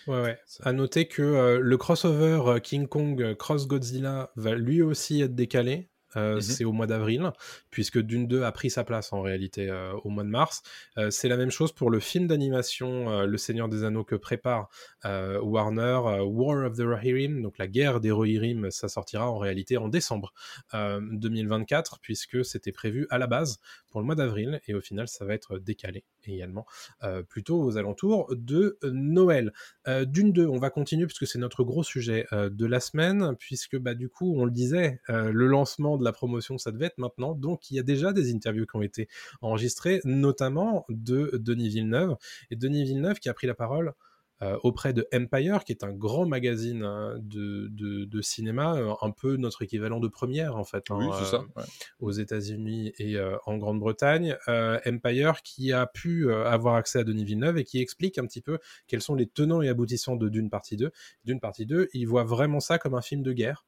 [0.07, 0.39] Ouais, ouais.
[0.61, 5.21] À noter que euh, le crossover euh, King Kong euh, Cross Godzilla va lui aussi
[5.21, 5.89] être décalé.
[6.15, 6.41] Euh, Mhm.
[6.41, 7.31] C'est au mois d'avril,
[7.69, 10.61] puisque Dune 2 a pris sa place en réalité euh, au mois de mars.
[10.97, 14.69] Euh, c'est la même chose pour le film d'animation Le Seigneur des Anneaux que prépare
[15.03, 19.87] Warner, War of the Rohirrim, donc la guerre des Rohirrim, ça sortira en réalité en
[19.87, 20.33] décembre
[20.73, 25.07] euh, 2024, puisque c'était prévu à la base pour le mois d'avril, et au final
[25.07, 26.65] ça va être décalé également,
[27.27, 29.51] plutôt aux alentours de Noël.
[29.87, 33.95] Dune 2, on va continuer puisque c'est notre gros sujet de la semaine, puisque bah,
[33.95, 37.35] du coup, on le disait, le lancement de la promotion, ça devait être maintenant.
[37.35, 39.07] Donc, il y a déjà des interviews qui ont été
[39.41, 42.15] enregistrées, notamment de Denis Villeneuve.
[42.51, 43.93] Et Denis Villeneuve qui a pris la parole
[44.41, 48.93] euh, auprès de Empire, qui est un grand magazine hein, de, de, de cinéma, euh,
[49.01, 50.85] un peu notre équivalent de première en fait.
[50.89, 51.39] hein, euh, ça.
[51.57, 51.63] ouais.
[51.99, 57.25] aux États-Unis et euh, en Grande-Bretagne, euh, Empire qui a pu avoir accès à Denis
[57.25, 60.49] Villeneuve et qui explique un petit peu quels sont les tenants et aboutissants de Dune
[60.49, 60.89] partie 2.
[61.25, 63.65] Dune partie 2, il voit vraiment ça comme un film de guerre.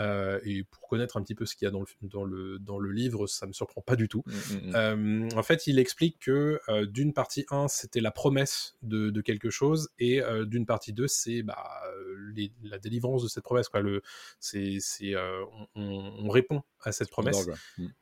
[0.00, 2.58] Euh, et pour connaître un petit peu ce qu'il y a dans le, dans, le,
[2.58, 4.22] dans le livre, ça me surprend pas du tout.
[4.26, 4.74] Mm, mm, mm.
[4.74, 9.20] Euh, en fait, il explique que euh, d'une partie 1, c'était la promesse de, de
[9.20, 11.80] quelque chose, et d'une partie 2, c'est bah,
[12.34, 13.68] les- la délivrance de cette promesse.
[13.68, 13.80] Quoi.
[13.80, 14.02] Le,
[14.40, 17.36] c'est, c'est, on, on- on répond à cette promesse.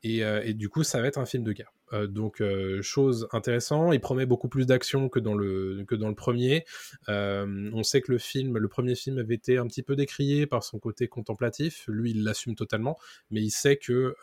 [0.02, 1.72] Et, et du coup, ça va être un film de guerre.
[1.92, 3.94] Euh, donc, euh, chose intéressante.
[3.94, 6.64] Il promet beaucoup plus d'action que dans le que dans le premier.
[7.09, 10.46] Euh, on sait que le film, le premier film, avait été un petit peu décrié
[10.46, 11.85] par son côté contemplatif.
[11.88, 12.98] Lui, il l'assume totalement,
[13.31, 14.14] mais il sait que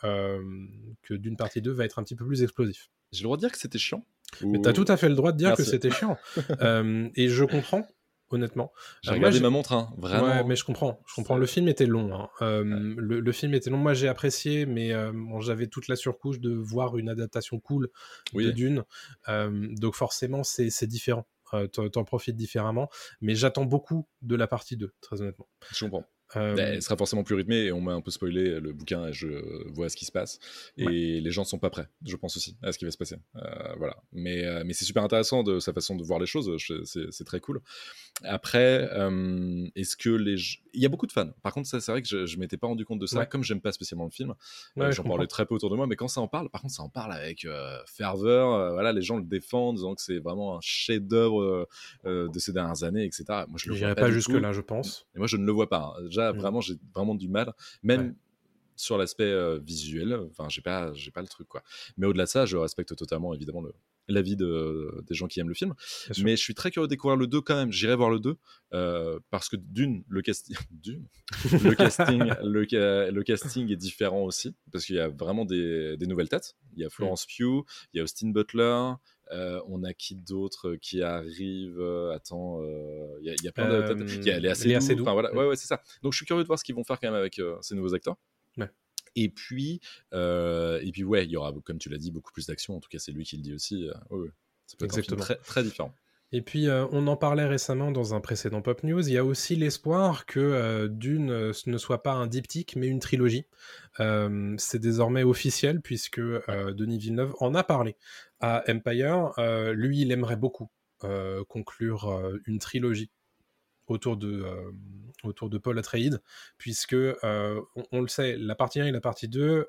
[1.03, 2.89] que d'une partie 2 va être un petit peu plus explosif.
[3.12, 4.05] J'ai le droit de dire que c'était chiant.
[4.43, 6.17] Mais t'as tout à fait le droit de dire que c'était chiant.
[7.15, 7.88] et je comprends
[8.31, 8.71] honnêtement.
[9.01, 10.27] J'ai regardé ma montre, hein, vraiment.
[10.27, 11.01] Ouais, mais je comprends.
[11.07, 11.37] Je comprends.
[11.37, 12.13] Le film était long.
[12.13, 12.29] Hein.
[12.41, 12.63] Euh,
[12.97, 13.77] le, film était long.
[13.77, 15.11] Moi, j'ai apprécié, mais euh,
[15.41, 17.89] j'avais toute la surcouche de voir une adaptation cool
[18.33, 18.83] de Dune.
[19.27, 21.27] Euh, donc forcément, c'est différent.
[21.71, 22.89] T'en profites différemment.
[23.21, 25.47] Mais j'attends beaucoup de la partie 2, très honnêtement.
[25.71, 26.05] Je comprends.
[26.35, 26.55] Euh...
[26.55, 29.13] Ben, elle sera forcément plus rythmée et on m'a un peu spoilé le bouquin et
[29.13, 29.27] je
[29.69, 30.39] vois ce qui se passe.
[30.77, 32.97] Et les gens ne sont pas prêts, je pense aussi, à ce qui va se
[32.97, 33.17] passer.
[33.35, 33.97] Euh, voilà.
[34.11, 36.51] Mais, euh, mais c'est super intéressant de sa façon de voir les choses,
[36.85, 37.61] c'est très cool.
[38.23, 40.35] Après, euh, est-ce que les.
[40.73, 41.31] Il y a beaucoup de fans.
[41.41, 43.61] Par contre, c'est vrai que je ne m'étais pas rendu compte de ça, comme j'aime
[43.61, 44.35] pas spécialement le film.
[44.75, 46.83] J'en parlais très peu autour de moi, mais quand ça en parle, par contre, ça
[46.83, 47.47] en parle avec
[47.85, 48.73] ferveur.
[48.73, 51.67] voilà, les gens le défendent, disant que c'est vraiment un chef-d'œuvre
[52.05, 53.23] de ces dernières années, etc.
[53.47, 55.07] Moi, je le pas, jusque-là, je pense.
[55.15, 55.95] Et moi, je ne le vois pas.
[55.97, 56.09] Hein.
[56.34, 56.38] Mmh.
[56.38, 57.53] vraiment, j'ai vraiment du mal,
[57.84, 58.15] même
[58.75, 60.13] sur l'aspect euh, visuel.
[60.32, 61.63] Enfin, j'ai pas, j'ai pas le truc, quoi.
[61.97, 63.73] Mais au-delà de ça, je respecte totalement, évidemment, le,
[64.09, 65.73] l'avis de, des gens qui aiment le film.
[66.23, 67.71] Mais je suis très curieux de découvrir le 2 quand même.
[67.71, 68.35] J'irai voir le 2
[68.73, 70.55] euh, parce que d'une, le, casting
[71.63, 76.29] le, casting, le, casting est différent aussi parce qu'il y a vraiment des, des nouvelles
[76.29, 76.55] têtes.
[76.75, 77.37] Il y a Florence mmh.
[77.37, 78.93] Pugh, il y a Austin Butler,
[79.31, 81.81] euh, on a qui d'autre qui arrive
[82.13, 82.61] Attends,
[83.21, 84.25] il y, a plein de têtes.
[84.25, 85.33] Il y a assez assez Enfin, voilà.
[85.33, 85.81] Ouais, ouais, c'est ça.
[86.01, 87.93] Donc je suis curieux de voir ce qu'ils vont faire quand même avec ces nouveaux
[87.93, 88.17] acteurs.
[89.21, 89.82] Et puis,
[90.13, 92.77] et puis ouais, il y aura, comme tu l'as dit, beaucoup plus d'action.
[92.77, 93.89] En tout cas, c'est lui qui le dit aussi.
[94.10, 94.29] Ouais,
[94.65, 95.93] ça peut être très, très différent.
[96.32, 99.08] Et puis, on en parlait récemment dans un précédent Pop News.
[99.08, 103.45] Il y a aussi l'espoir que Dune ne soit pas un diptyque, mais une trilogie.
[103.97, 107.95] c'est désormais officiel puisque Denis Villeneuve en a parlé
[108.39, 109.34] à Empire.
[109.73, 110.69] lui, il aimerait beaucoup
[111.47, 113.10] conclure une trilogie
[113.89, 114.45] autour de,
[115.23, 116.21] autour de Paul Atreides,
[116.58, 119.67] puisque on, le sait, la partie 1 et la partie 2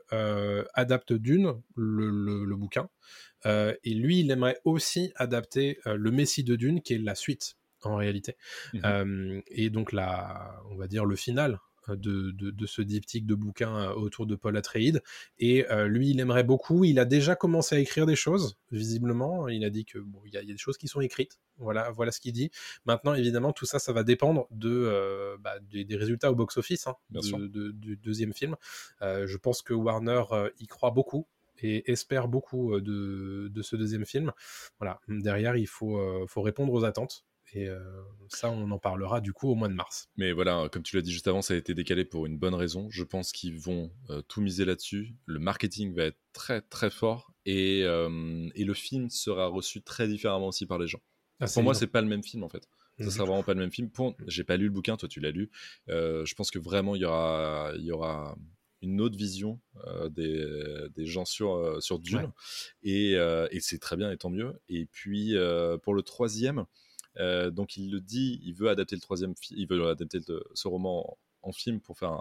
[0.75, 2.89] adaptent Dune, le bouquin,
[3.47, 7.15] euh, et lui, il aimerait aussi adapter euh, le Messie de Dune, qui est la
[7.15, 8.37] suite en réalité.
[8.75, 11.59] Mmh euh, et donc, la, on va dire le final
[11.97, 15.03] de, de, ce diptyque de bouquins autour de Paul Atreides.
[15.39, 16.85] Et lui, il aimerait beaucoup.
[16.85, 19.49] Il a déjà commencé à écrire des choses, visiblement.
[19.49, 21.39] Il a dit que bon, il y, a des choses qui sont écrites.
[21.59, 22.51] Voilà, voilà ce qu'il dit.
[22.85, 27.97] Maintenant, évidemment, tout ça, ça va dépendre de, bah, des, résultats au box-office hein, du
[27.97, 28.57] deuxième film.
[29.01, 30.23] je pense que Warner
[30.59, 31.27] y croit beaucoup
[31.63, 34.33] et espère beaucoup de, ce deuxième film.
[34.79, 37.25] Voilà, derrière, il faut, faut répondre aux attentes.
[37.55, 37.69] Et
[38.29, 40.09] ça, on en parlera du coup au mois de mars.
[40.17, 42.55] Mais voilà, comme tu l'as dit juste avant, ça a été décalé pour une bonne
[42.55, 42.89] raison.
[42.91, 43.93] Je pense qu'ils vont
[44.29, 45.15] tout miser là-dessus.
[45.27, 50.49] Le marketing va être très très fort et, et, le film sera reçu très différemment
[50.49, 51.01] aussi par les gens.
[51.41, 52.69] Ah, pour moi, c'est pas le même film en fait.
[53.01, 53.11] Ça mmh.
[53.11, 53.91] sera vraiment pas le même film.
[53.91, 54.15] Pour...
[54.27, 55.51] J'ai pas lu le bouquin, toi tu l'as lu.
[55.89, 58.37] je pense que vraiment il y aura, il y aura
[58.83, 62.31] une autre vision euh, des, des, gens sur, euh, sur Dune.
[62.83, 64.61] Et, euh, et c'est très bien et tant mieux.
[64.69, 65.35] Et puis
[65.83, 66.65] pour le troisième,
[67.17, 70.19] donc il le dit, il veut adapter le troisième, il veut adapter
[70.55, 72.13] ce roman en, film pour faire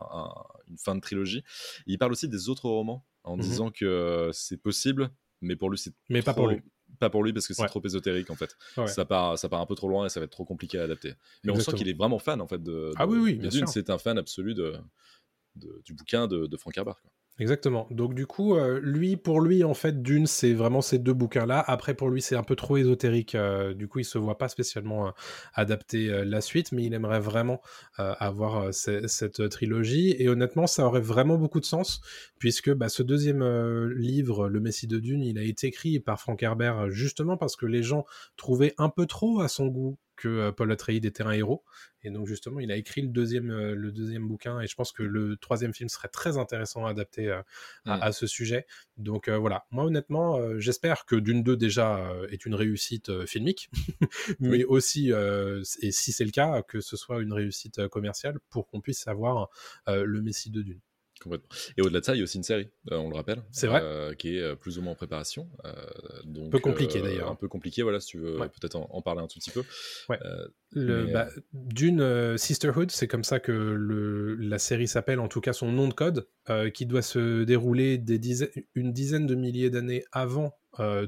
[0.69, 1.43] une fin de trilogie.
[1.85, 5.77] il parle aussi des autres romans en mmh disant que c'est possible, mais pour lui
[5.77, 6.61] c'est mais pas pour lui
[6.97, 8.55] pas pour lui parce que c'est trop ésotérique en fait.
[8.87, 10.83] Ça, part, ça part un peu trop loin et ça va être trop compliqué à
[10.83, 11.13] adapter.
[11.43, 12.91] Mais on sent qu'il est vraiment fan en fait de.
[12.95, 13.67] ah oui, oui, Dune.
[13.67, 14.75] C'est un fan absolu de,
[15.55, 17.01] du bouquin de, de Frank Herbert.
[17.39, 17.87] Exactement.
[17.89, 21.63] Donc du coup, euh, lui, pour lui, en fait, Dune, c'est vraiment ces deux bouquins-là.
[21.67, 23.33] Après, pour lui, c'est un peu trop ésotérique.
[23.33, 25.11] Euh, du coup, il se voit pas spécialement euh,
[25.53, 27.61] adapter la suite, mais il aimerait vraiment
[27.97, 30.15] avoir cette trilogie.
[30.19, 32.01] Et honnêtement, ça aurait vraiment beaucoup de sens,
[32.39, 33.43] puisque bah, ce deuxième
[33.89, 37.65] livre, Le Messie de Dune, il a été écrit par Frank Herbert justement parce que
[37.65, 38.05] les gens
[38.37, 41.63] trouvaient un peu trop à son goût que Paul Atreides était un héros.
[42.03, 45.03] Et donc justement, il a écrit le deuxième, le deuxième bouquin, et je pense que
[45.03, 47.29] le troisième film serait très intéressant à adapter
[47.85, 48.11] à, mmh.
[48.13, 48.65] ce sujet.
[48.97, 53.69] Donc voilà, moi honnêtement, j'espère que Dune 2 déjà est une réussite filmique,
[54.39, 58.79] mais aussi, et si c'est le cas, que ce soit une réussite commerciale pour qu'on
[58.79, 59.49] puisse avoir
[59.87, 60.79] le Messie de Dune.
[61.77, 63.41] Et au-delà de ça, il y a aussi une série, euh, on le rappelle.
[63.51, 63.81] C'est vrai.
[63.83, 65.49] Euh, qui est euh, plus ou moins en préparation.
[66.25, 67.29] donc, un peu compliqué d'ailleurs.
[67.29, 69.63] Un peu compliqué, voilà, si tu veux peut-être en, parler un tout petit peu.
[70.07, 70.19] Ouais.
[70.71, 75.53] Le, bah, D'une Sisterhood, c'est comme ça que le, la série s'appelle, en tout cas
[75.53, 76.27] son nom de code,
[76.73, 80.53] qui doit se dérouler des dizaines, une dizaine de milliers d'années avant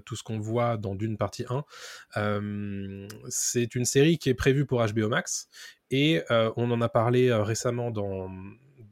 [0.06, 3.08] tout ce qu'on voit dans Dune partie 1.
[3.30, 5.48] c'est une série qui est prévue pour HBO Max
[5.92, 8.30] et on en a parlé récemment dans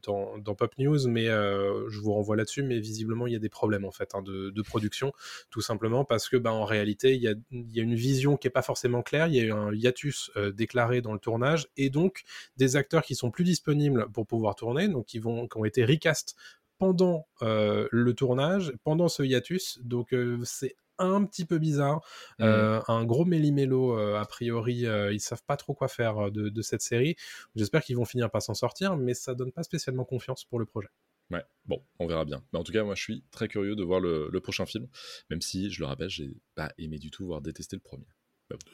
[0.03, 2.63] dans, Pop News, mais je vous renvoie là-dessus.
[2.63, 5.13] Mais visiblement, il y a des problèmes en fait hein, de, production,
[5.49, 7.33] tout simplement parce que, ben, en réalité, il y a,
[7.81, 9.27] une vision qui est pas forcément claire.
[9.27, 12.23] Il y a eu un hiatus déclaré dans le tournage et donc
[12.57, 15.85] des acteurs qui sont plus disponibles pour pouvoir tourner, donc qui vont, qui ont été
[15.85, 16.35] recast
[16.77, 19.79] pendant le tournage, pendant ce hiatus.
[19.83, 22.01] Donc c'est un petit peu bizarre.
[22.39, 22.43] Mmh.
[22.43, 26.61] Euh, un gros méli-mélo, euh, a priori, euh, ils savent pas trop quoi faire de,
[26.61, 27.15] cette série.
[27.55, 30.65] J'espère qu'ils vont finir par s'en sortir, mais ça donne pas spécialement confiance pour le
[30.65, 30.89] projet.
[31.31, 32.43] Ouais, bon, on verra bien.
[32.51, 34.87] Mais en tout cas, moi, je suis très curieux de voir le, le prochain film,
[35.29, 38.07] même si, je le rappelle, j'ai pas aimé du tout, voire détesté le premier.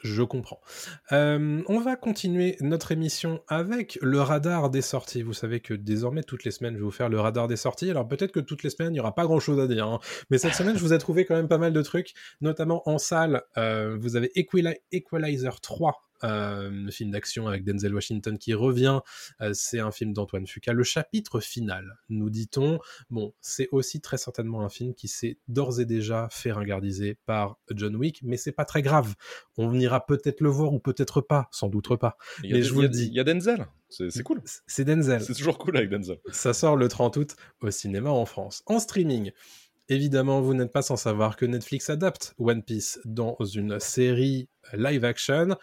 [0.02, 0.60] Je comprends.
[1.12, 5.22] Euh, on va continuer notre émission avec le radar des sorties.
[5.22, 7.90] Vous savez que désormais, toutes les semaines, je vais vous faire le radar des sorties.
[7.90, 9.86] Alors peut-être que toutes les semaines, il n'y aura pas grand-chose à dire.
[9.86, 10.00] Hein.
[10.30, 12.98] Mais cette semaine, je vous ai trouvé quand même pas mal de trucs, notamment en
[12.98, 13.42] salle.
[13.58, 19.00] Euh, vous avez Equalizer 3 euh, film d'action avec Denzel Washington qui revient.
[19.40, 20.72] Euh, c'est un film d'Antoine Fuqua.
[20.72, 22.78] Le chapitre final, nous dit-on.
[23.10, 27.58] Bon, c'est aussi très certainement un film qui s'est d'ores et déjà fait ringardiser par
[27.74, 29.14] John Wick, mais c'est pas très grave.
[29.56, 32.16] On ira peut-être le voir ou peut-être pas, sans doute pas.
[32.42, 33.06] Mais je vous le dis.
[33.06, 33.66] Il y a Denzel.
[33.88, 34.42] C'est cool.
[34.66, 35.22] C'est Denzel.
[35.22, 36.18] C'est toujours cool avec Denzel.
[36.32, 38.62] Ça sort le 30 août au cinéma en France.
[38.66, 39.30] En streaming.
[39.88, 45.04] Évidemment, vous n'êtes pas sans savoir que Netflix adapte One Piece dans une série live
[45.04, 45.56] action.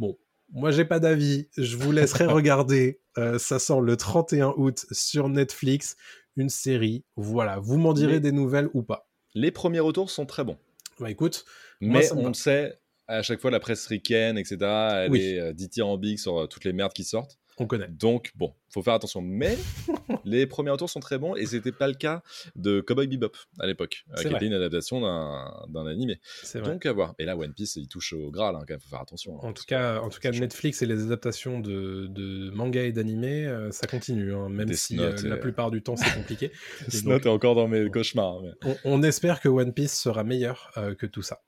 [0.00, 0.16] Bon,
[0.48, 3.02] moi j'ai pas d'avis, je vous laisserai regarder.
[3.18, 5.94] Euh, ça sort le 31 août sur Netflix,
[6.36, 7.04] une série.
[7.16, 9.10] Voilà, vous m'en direz des nouvelles ou pas.
[9.34, 10.56] Les premiers retours sont très bons.
[11.00, 11.44] Bah écoute,
[11.82, 16.18] mais on le sait, à chaque fois la presse ricaine, etc., elle est euh, dithyrambique
[16.18, 17.38] sur euh, toutes les merdes qui sortent.
[17.58, 17.88] On connaît.
[17.88, 19.20] Donc bon, faut faire attention.
[19.20, 19.58] Mais
[20.24, 22.22] les premiers retours sont très bons et c'était pas le cas
[22.56, 26.20] de Cowboy Bebop à l'époque, euh, qui était une adaptation d'un animé.
[26.54, 27.14] Donc à voir.
[27.18, 29.36] Et là, One Piece, il touche au Graal, hein, quand même, faut faire attention.
[29.36, 29.48] Hein.
[29.48, 33.46] En tout cas, en tout cas, Netflix et les adaptations de, de manga et d'animé,
[33.46, 36.52] euh, ça continue, hein, même si euh, la plupart du temps c'est compliqué.
[36.88, 38.40] Snot est encore dans mes cauchemars.
[38.84, 41.40] On, espère que One Piece sera meilleur que tout ça.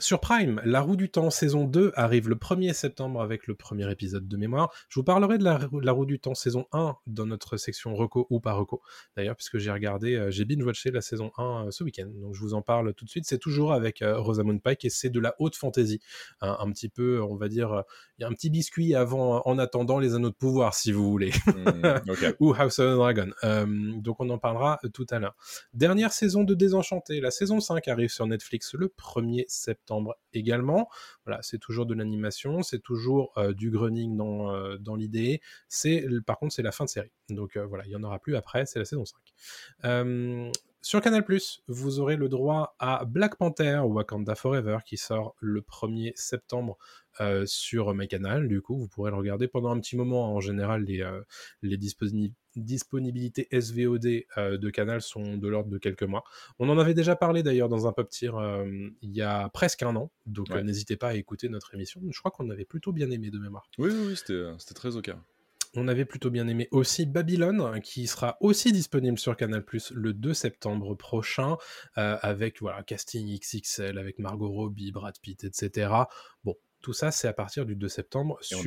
[0.00, 3.90] sur Prime, La Roue du Temps saison 2 arrive le 1er septembre avec le premier
[3.90, 4.72] épisode de mémoire.
[4.88, 8.26] Je vous parlerai de la, la Roue du Temps saison 1 dans notre section reco
[8.30, 8.82] ou pas reco.
[9.16, 12.08] D'ailleurs, puisque j'ai regardé, euh, j'ai binge-watché la saison 1 euh, ce week-end.
[12.20, 13.24] Donc je vous en parle tout de suite.
[13.26, 16.00] C'est toujours avec euh, Rosamund Pike et c'est de la haute fantasy.
[16.40, 17.84] un petit peu, on va dire,
[18.18, 21.08] il y a un petit biscuit avant, en attendant les anneaux de pouvoir, si vous
[21.10, 21.30] voulez.
[21.46, 23.30] Mmh, ou House of the Dragon.
[24.00, 25.36] donc on en parlera tout à l'heure.
[25.72, 27.20] Dernière saison de Désenchanté.
[27.20, 30.88] La saison 5 arrive sur Netflix le 1er septembre également.
[31.24, 35.40] Voilà, c'est toujours de l'animation, c'est toujours du grunning dans, dans l'idée.
[35.84, 37.10] C'est par contre, c'est la fin de série.
[37.28, 39.18] Donc euh, voilà, il n'y en aura plus après, c'est la saison 5.
[39.84, 41.24] Euh, sur Canal+,
[41.68, 46.78] vous aurez le droit à Black Panther Wakanda Forever qui sort le 1er septembre
[47.20, 48.48] euh, sur MyCanal.
[48.48, 50.34] Du coup, vous pourrez le regarder pendant un petit moment.
[50.34, 51.06] En général, les,
[51.62, 51.78] les
[52.56, 56.24] disponibilités SVOD de Canal sont de l'ordre de quelques mois.
[56.58, 58.38] On en avait déjà parlé d'ailleurs dans un pop tir
[59.02, 60.10] il y a presque un an.
[60.24, 62.00] Donc n'hésitez pas à écouter notre émission.
[62.10, 63.68] Je crois qu'on avait plutôt bien aimé de mémoire.
[63.78, 65.14] Oui, oui, oui c'était très ok
[65.76, 70.34] on avait plutôt bien aimé aussi Babylone, qui sera aussi disponible sur Canal le 2
[70.34, 71.56] septembre prochain,
[71.98, 75.92] euh, avec voilà casting XXL, avec Margot Robbie, Brad Pitt, etc.
[76.44, 78.62] Bon, tout ça c'est à partir du 2 septembre sur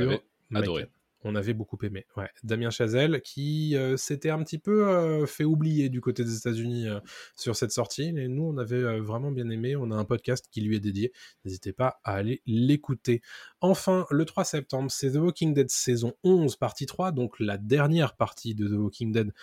[0.53, 0.89] adoré
[1.23, 2.05] on avait beaucoup aimé.
[2.43, 6.87] Damien Chazelle qui euh, s'était un petit peu euh, fait oublier du côté des États-Unis
[6.87, 6.99] euh,
[7.35, 8.13] sur cette sortie.
[8.15, 9.75] Et nous, on avait vraiment bien aimé.
[9.75, 11.11] On a un podcast qui lui est dédié.
[11.43, 13.21] N'hésitez pas à aller l'écouter.
[13.61, 17.11] Enfin, le 3 septembre, c'est The Walking Dead saison 11, partie 3.
[17.11, 19.33] Donc la dernière partie de The Walking Dead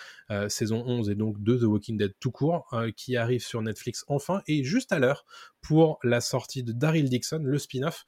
[0.49, 4.43] saison 11 et donc de The Walking Dead tout court qui arrive sur Netflix enfin.
[4.47, 5.25] Et juste à l'heure
[5.65, 8.05] pour la sortie de Daryl Dixon, le spin-off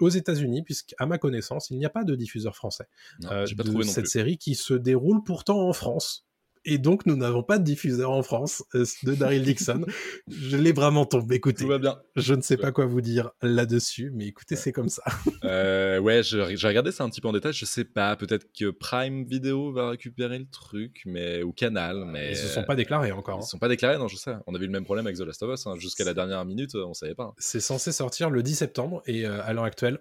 [0.00, 2.88] aux États-Unis, puisqu'à ma connaissance, il n'y a pas de diffuseur français
[3.30, 6.26] euh, de cette série qui se déroule pourtant en France.
[6.64, 9.84] Et donc, nous n'avons pas de diffuseur en France euh, de Daryl Dixon.
[10.28, 11.36] je l'ai vraiment tombé.
[11.36, 11.98] Écoutez, Tout va bien.
[12.16, 15.02] je ne sais pas quoi vous dire là-dessus, mais écoutez, c'est comme ça.
[15.44, 17.52] euh, ouais, j'ai regardé ça un petit peu en détail.
[17.52, 22.30] Je sais pas, peut-être que Prime Video va récupérer le truc, mais ou Canal, mais
[22.32, 23.40] ils se sont pas déclarés encore.
[23.40, 24.34] Ils se sont pas déclarés, non, je sais.
[24.46, 25.66] On avait eu le même problème avec The Last of Us.
[25.66, 25.74] Hein.
[25.78, 27.34] Jusqu'à la dernière minute, on savait pas.
[27.38, 30.00] C'est censé sortir le 10 septembre et euh, à l'heure actuelle,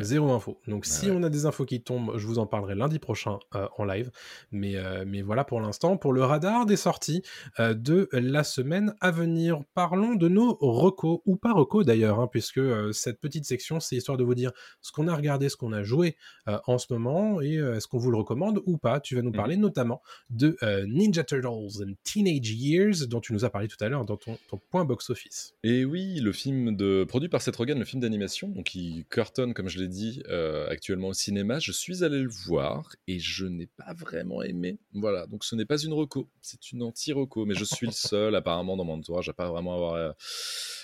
[0.00, 0.60] Zéro info.
[0.66, 3.66] Donc si on a des infos qui tombent, je vous en parlerai lundi prochain euh,
[3.76, 4.10] en live.
[4.50, 7.22] Mais, euh, mais voilà pour l'instant, pour le radar des sorties
[7.60, 9.60] euh, de la semaine à venir.
[9.74, 12.60] Parlons de nos recos, ou pas recos d'ailleurs, hein, puisque
[12.92, 15.82] cette petite section, c'est histoire de vous dire ce qu'on a regardé, ce qu'on a
[15.82, 16.16] joué
[16.66, 19.00] en ce moment, et est-ce qu'on vous le recommande ou pas.
[19.00, 19.32] Tu vas nous mmh.
[19.32, 23.88] parler notamment de Ninja Turtles and Teenage Years, dont tu nous as parlé tout à
[23.88, 24.36] l'heure dans ton,
[24.70, 25.54] point box-office.
[25.62, 29.68] Et oui, le film de, produit par Seth Rogen, le film d'animation, qui cartonne, comme
[29.68, 31.58] je je l'ai dit, euh, actuellement au cinéma.
[31.58, 34.78] Je suis allé le voir et je n'ai pas vraiment aimé.
[34.92, 38.34] Voilà, donc ce n'est pas une reco, c'est une anti-reco, mais je suis le seul
[38.34, 40.10] apparemment dans mon entourage à pas vraiment avoir euh,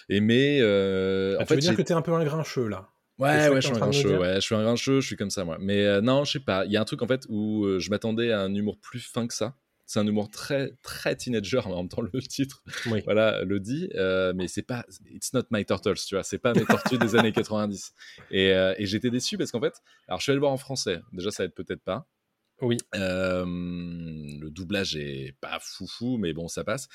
[0.09, 0.59] aimé.
[0.61, 2.89] euh, Ah, en tu veux fait, dire que t'es un peu un grincheux là?
[3.19, 5.45] Ouais, ouais, je suis un grincheux, ouais, je suis un grincheux, je suis comme ça,
[5.45, 5.57] moi.
[5.61, 7.79] Mais euh, non, je sais pas, il y a un truc en fait où euh,
[7.79, 9.57] je m'attendais à un humour plus fin que ça.
[9.87, 13.03] C'est un humour très, très teenager, mais en même temps, le titre, Oui.
[13.05, 16.55] voilà, le dit, euh, mais c'est pas, it's not my turtles, tu vois, c'est pas
[16.55, 17.93] mes tortues des années 90.
[18.31, 19.75] Et, euh, et j'étais déçu parce qu'en fait,
[20.09, 22.07] alors je suis allé le voir en français, déjà ça aide peut-être pas.
[22.61, 22.77] Oui.
[22.93, 26.89] Le doublage est pas foufou, mais bon, ça passe.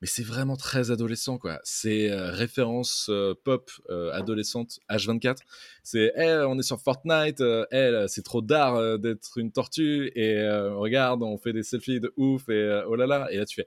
[0.00, 1.58] Mais c'est vraiment très adolescent, quoi.
[1.64, 3.10] C'est euh, référence
[3.44, 3.70] pop
[4.12, 5.38] adolescente H24.
[5.82, 10.46] C'est, Eh, on est sur Fortnite, euh, eh, c'est trop d'art d'être une tortue, et
[10.48, 13.28] regarde, on fait des selfies de ouf, et oh là là.
[13.30, 13.66] Et là, tu fais,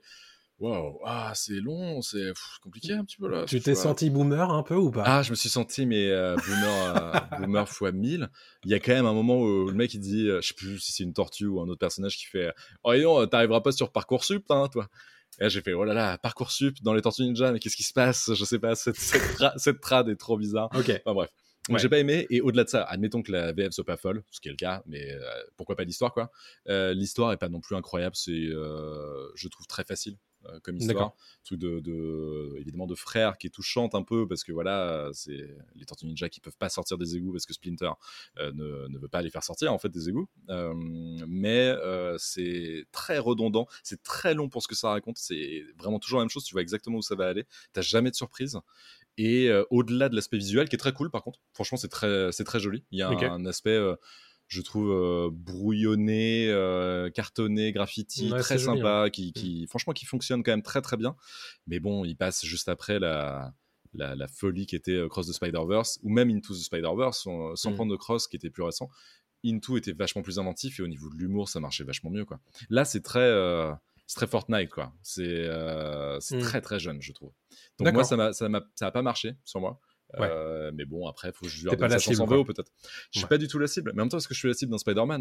[0.60, 2.32] wow, ah, c'est long, c'est
[2.62, 3.44] compliqué un petit peu là.
[3.46, 5.02] Tu t'es senti boomer un peu ou pas?
[5.06, 8.28] Ah, je me suis senti, mais euh, boomer, euh, boomer fois 1000.
[8.64, 10.54] Il y a quand même un moment où le mec il dit, euh, je sais
[10.54, 12.52] plus si c'est une tortue ou un autre personnage qui fait
[12.84, 14.88] Oh, et non, t'arriveras pas sur Parcoursup, hein, toi?
[15.40, 17.92] Et j'ai fait Oh là là, Parcoursup dans les Tortues Ninja, mais qu'est-ce qui se
[17.94, 18.30] passe?
[18.34, 20.68] Je sais pas, cette, cette, tra- cette trad est trop bizarre.
[20.74, 20.90] Ok.
[21.04, 21.30] Enfin bref.
[21.68, 21.82] Moi, Ouais.
[21.82, 24.40] j'ai pas aimé, et au-delà de ça, admettons que la VF soit pas folle, ce
[24.40, 25.20] qui est le cas, mais euh,
[25.56, 26.30] pourquoi pas l'histoire, quoi.
[26.68, 30.16] Euh, l'histoire est pas non plus incroyable, c'est, euh, je trouve, très facile
[30.62, 31.14] comme histoire.
[31.44, 35.56] Truc de, de- évidemment, de frère qui est touchante un peu, parce que voilà, c'est
[35.74, 37.90] les Tortues Ninja qui peuvent pas sortir des égouts parce que Splinter
[38.38, 40.28] euh, ne, ne veut pas les faire sortir, en fait, des égouts.
[40.48, 45.64] Euh, mais euh, c'est très redondant, c'est très long pour ce que ça raconte, c'est
[45.78, 48.16] vraiment toujours la même chose, tu vois exactement où ça va aller, t'as jamais de
[48.16, 48.58] surprise.
[49.18, 52.32] Et euh, au-delà de l'aspect visuel, qui est très cool par contre, franchement c'est très,
[52.32, 52.84] c'est très joli.
[52.90, 53.96] Il y a un aspect, euh,
[54.50, 58.82] je trouve, euh, brouillonné, euh, cartonné, graffiti, Ouais, très joli, hein.
[58.82, 61.14] sympa, qui, franchement qui fonctionne quand même très très bien.
[61.68, 63.54] Mais bon, il passe juste après la,
[63.94, 67.54] la, la folie qui était euh, Cross the Spider-Verse, ou même Into the Spider-Verse, sans,
[67.56, 67.74] sans Mm.
[67.76, 68.90] prendre de Cross qui était plus récent.
[69.44, 72.24] Into était vachement plus inventif et au niveau de l'humour, ça marchait vachement mieux.
[72.24, 72.40] Quoi.
[72.68, 73.72] Là, c'est très, euh,
[74.06, 74.92] Fortnite, quoi.
[75.02, 76.40] C'est Mm.
[76.40, 77.32] très très jeune, je trouve.
[77.78, 79.80] Donc moi, ça m'a, ça m'a, ça a pas marché sur moi.
[80.18, 80.28] Ouais.
[80.30, 82.36] Euh, mais bon, après, faut que je T'es pas la sa chance cible, en quoi.
[82.38, 82.72] VO peut-être.
[83.12, 83.28] Je suis Ouais.
[83.28, 84.72] pas du tout la cible, mais en même temps, est-ce que je suis la cible
[84.72, 85.20] d'un Spider-Man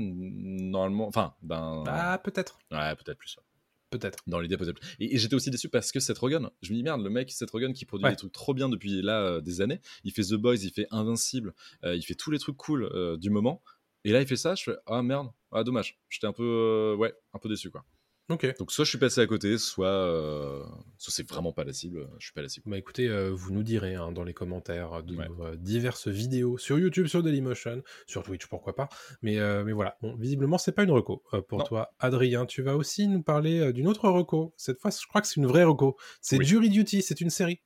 [0.72, 1.84] Normalement, enfin, d'un.
[1.88, 2.60] Ah, peut-être.
[2.72, 3.36] Ouais, peut-être plus.
[3.38, 3.44] ouais.
[3.92, 4.20] Peut-être.
[4.28, 4.80] Dans l'idée, peut-être.
[5.00, 7.32] Et, et j'étais aussi déçu parce que Seth Rogen, je me dis merde, le mec
[7.32, 8.12] Seth Rogen qui produit Ouais.
[8.12, 9.82] des trucs trop bien depuis là euh, des années.
[10.04, 13.18] Il fait The Boys, il fait Invincible, euh, il fait tous les trucs cool euh,
[13.18, 13.64] du moment.
[14.06, 16.00] Et là, il fait ça, je fais ah merde, ah dommage.
[16.08, 17.84] J'étais un peu, ouais, un peu déçu quoi.
[18.30, 20.64] Donc soit je suis passé à côté, soit, euh,
[20.98, 22.08] soit c'est vraiment pas la cible.
[22.20, 22.70] Je suis pas la cible.
[22.70, 25.28] Bah écoutez, euh, vous nous direz hein, dans les commentaires de Ouais.
[25.28, 28.88] nos, euh, diverses vidéos sur YouTube, sur Dailymotion, sur Twitch, pourquoi pas.
[29.24, 31.66] Mais, euh, mais voilà, bon, visiblement, c'est pas une reco euh, pour Non.
[31.66, 32.46] toi, Adrien.
[32.46, 34.54] Tu vas aussi nous parler euh, d'une autre reco.
[34.58, 35.98] Cette fois, je crois que c'est une vraie reco.
[36.22, 36.46] C'est Oui.
[36.46, 37.62] Jury Duty, c'est une série.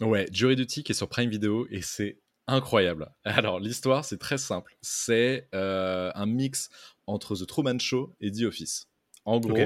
[0.00, 3.10] Ouais, Jury Duty qui est sur Prime Video et c'est incroyable.
[3.24, 6.68] Alors l'histoire c'est très simple, c'est euh, un mix
[7.06, 8.88] entre The Truman Show et The Office.
[9.24, 9.56] En gros.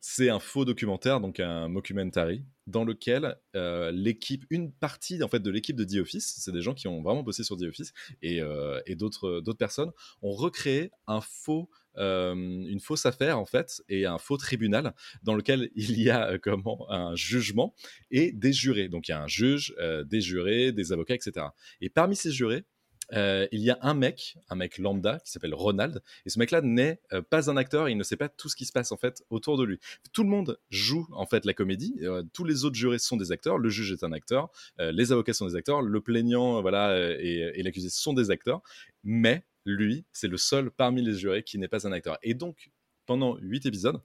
[0.00, 5.40] C'est un faux documentaire, donc un mockumentary, dans lequel euh, l'équipe, une partie en fait
[5.40, 7.92] de l'équipe de The Office, c'est des gens qui ont vraiment bossé sur The Office
[8.22, 9.90] et, euh, et d'autres personnes
[10.22, 11.68] ont recréé un faux
[11.98, 14.94] euh, une fausse affaire en fait et un faux tribunal
[15.24, 17.74] dans lequel il y a euh, comment un jugement
[18.10, 18.88] et des jurés.
[18.88, 21.46] Donc il y a un juge, euh, des jurés, des avocats, etc.
[21.80, 22.64] Et parmi ces jurés,
[23.14, 26.60] euh, il y a un mec, un mec lambda qui s'appelle Ronald, et ce mec-là
[26.60, 28.96] n'est euh, pas un acteur, il ne sait pas tout ce qui se passe en
[28.96, 29.78] fait autour de lui.
[30.12, 33.32] Tout le monde joue en fait la comédie, euh, tous les autres jurés sont des
[33.32, 37.52] acteurs, le juge est un acteur, les avocats sont des acteurs, le plaignant voilà et,
[37.54, 38.62] et l'accusé sont des acteurs,
[39.04, 42.18] mais lui, c'est le seul parmi les jurés qui n'est pas un acteur.
[42.22, 42.70] Et donc
[43.06, 44.00] pendant huit épisodes,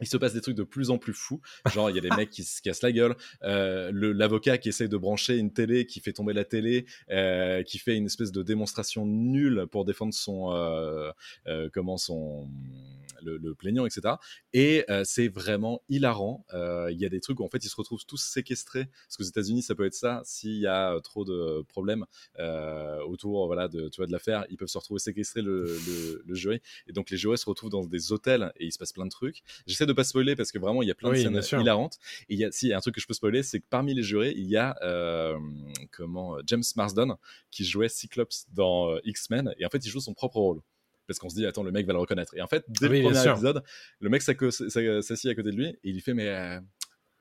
[0.00, 1.40] il se passe des trucs de plus en plus fous.
[1.72, 3.16] Genre, il y a des mecs qui se cassent la gueule.
[3.44, 7.78] euh, L'avocat qui essaye de brancher une télé, qui fait tomber la télé, euh, qui
[7.78, 11.12] fait une espèce de démonstration nulle pour défendre son, euh,
[11.72, 12.48] comment son,
[13.22, 14.14] le, le plaignant, etc.
[14.52, 16.44] Et c'est vraiment hilarant.
[16.52, 18.86] Il y a des trucs où en fait ils se retrouvent tous séquestrés.
[19.06, 20.20] Parce qu'aux États-Unis, ça peut être ça.
[20.24, 22.04] S'il y a trop de problèmes
[23.06, 26.34] autour, voilà, de, tu vois, de l'affaire, ils peuvent se retrouver séquestrer le, le, le
[26.34, 26.60] jury.
[26.86, 29.10] Et donc les jurés se retrouvent dans des hôtels et il se passe plein de
[29.10, 29.42] trucs.
[29.66, 31.60] J'essaie de pas spoiler parce que vraiment il y a plein Oui, de bien scènes
[31.60, 31.98] hilarantes.
[32.28, 33.60] Et il y a, si, il y a un truc que je peux spoiler, c'est
[33.60, 35.38] que parmi les jurés, il y a euh,
[35.92, 37.14] comment James Marsden
[37.50, 40.60] qui jouait Cyclops dans euh, X-Men et en fait il joue son propre rôle.
[41.06, 42.36] Parce qu'on se dit, attends, le mec va le reconnaître.
[42.36, 43.62] Et en fait, dès Oui, le premier épisode,
[44.00, 46.58] le mec s'assied à côté de lui et il fait, mais euh,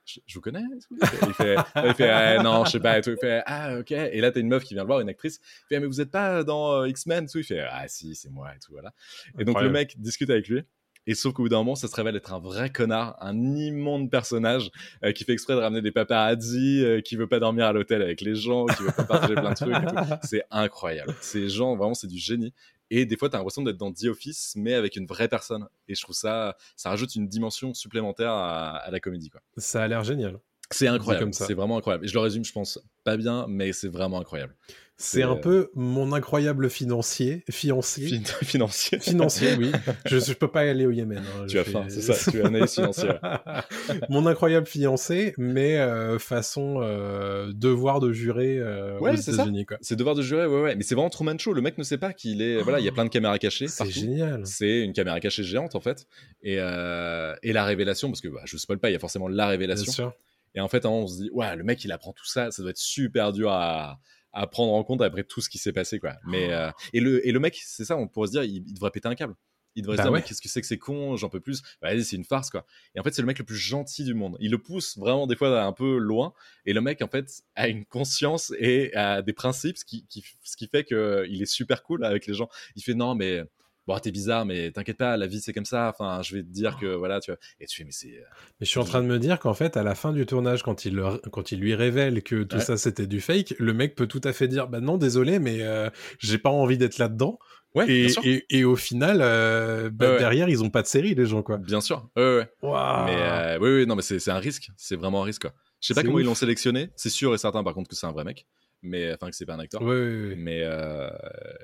[0.05, 0.63] je, je vous connais?
[0.89, 1.55] Il fait,
[1.85, 2.97] il fait Ah, non, je sais pas.
[2.97, 3.11] Et tout.
[3.11, 3.91] Il fait, ah, ok.
[3.91, 5.39] Et là, t'as une meuf qui vient le voir, une actrice.
[5.39, 7.27] Il fait, Ah, mais vous êtes pas dans euh, X-Men?
[7.29, 7.37] Tout.
[7.37, 8.71] Il fait, ah, si, c'est moi et tout.
[8.71, 8.91] Voilà.
[9.37, 10.63] Et donc, le mec discute avec lui.
[11.07, 14.09] Et sauf qu'au bout d'un moment, ça se révèle être un vrai connard, un immonde
[14.09, 14.71] personnage
[15.03, 18.01] euh, qui fait exprès de ramener des paparazzi, euh, qui veut pas dormir à l'hôtel
[18.01, 20.19] avec les gens, qui veut pas partager plein de trucs.
[20.23, 21.13] C'est incroyable.
[21.21, 22.53] Ces gens, vraiment, c'est du génie.
[22.91, 25.67] Et des fois, tu as l'impression d'être dans The Office, mais avec une vraie personne.
[25.87, 29.29] Et je trouve ça, ça rajoute une dimension supplémentaire à, à la comédie.
[29.29, 29.41] Quoi.
[29.57, 30.39] Ça a l'air génial.
[30.71, 31.25] C'est incroyable.
[31.25, 31.45] comme ça.
[31.45, 32.05] C'est vraiment incroyable.
[32.05, 34.55] Et je le résume, je pense, pas bien, mais c'est vraiment incroyable.
[34.97, 38.07] C'est un euh, peu mon incroyable financier, fiancé.
[38.07, 38.99] Fin- financier.
[38.99, 39.71] Financier, oui.
[40.05, 41.17] Je, je peux pas aller au Yémen.
[41.19, 41.45] hein.
[41.49, 42.31] Tu as faim, c'est ça.
[42.31, 43.19] Tu as analyse financière.
[44.09, 49.15] Mon incroyable fiancé, mais euh, façon euh, devoir de jurer euh, Ouais, aux.
[49.15, 49.65] États-Unis.
[49.81, 50.75] C'est devoir de jurer, ouais, ouais.
[50.75, 51.51] Mais c'est vraiment Truman Show.
[51.53, 52.61] Le mec ne sait pas qu'il est.
[52.61, 53.67] Voilà, il y a plein de caméras cachées.
[53.67, 54.45] C'est génial.
[54.45, 56.07] C'est une caméra cachée géante en fait.
[56.41, 59.35] Et, et la révélation, parce que bah, je spoil pas, il y a forcément la
[59.35, 59.91] Bien révélation.
[59.91, 60.13] sûr.
[60.57, 62.61] Et en fait, un on se dit, ouais, le mec il apprend tout ça, ça
[62.61, 63.99] doit être super dur à,
[64.35, 66.15] à prendre en compte après tout ce qui s'est passé, quoi.
[66.27, 68.73] Mais euh, et le et le mec, c'est ça, on pourrait se dire, il, il
[68.75, 69.35] devrait péter un câble.
[69.77, 70.21] Il devrait Bah se dire, ouais.
[70.21, 71.61] qu'est-ce que c'est que c'est con, j'en peux plus.
[71.81, 72.65] Bah, Vas-y, c'est une farce, quoi.
[72.95, 74.37] Et en fait, c'est le mec le plus gentil du monde.
[74.39, 76.33] Il le pousse vraiment des fois un peu loin.
[76.65, 80.23] Et le mec, en fait, a une conscience et a des principes, ce qui, qui-
[80.43, 82.47] ce qui fait qu'il est super cool avec les gens.
[82.77, 83.41] Il fait, non, mais
[83.87, 85.89] bon, t'es bizarre, mais t'inquiète pas, la vie c'est comme ça.
[85.89, 87.39] Enfin, je vais te dire que voilà, tu vois.
[87.59, 88.07] Et tu fais, mais c'est.
[88.17, 88.23] euh,
[88.59, 90.63] Mais je suis en train de me dire qu'en fait, à la fin du tournage,
[90.63, 92.61] quand il, le- quand il lui révèle que tout Ouais.
[92.63, 95.57] ça c'était du fake, le mec peut tout à fait dire Bah non, désolé, mais
[95.61, 97.37] euh, j'ai pas envie d'être là-dedans.
[97.75, 98.21] Ouais, Et, bien sûr.
[98.25, 101.43] et, et au final, euh, bah, Ouais, derrière, ils ont pas de série, les gens,
[101.43, 101.57] quoi.
[101.57, 102.07] Bien sûr.
[102.15, 102.49] Ouais, ouais.
[102.63, 104.69] Mais euh, oui, oui, non, mais c'est un risque.
[104.77, 105.53] C'est vraiment un risque, quoi.
[105.81, 106.89] Je sais pas comment ils l'ont sélectionné.
[106.95, 108.45] C'est sûr et certain, par contre, que c'est un vrai mec.
[108.81, 109.81] Mais enfin, que c'est pas un acteur.
[109.81, 110.35] Ouais, ouais.
[110.37, 111.09] Mais euh,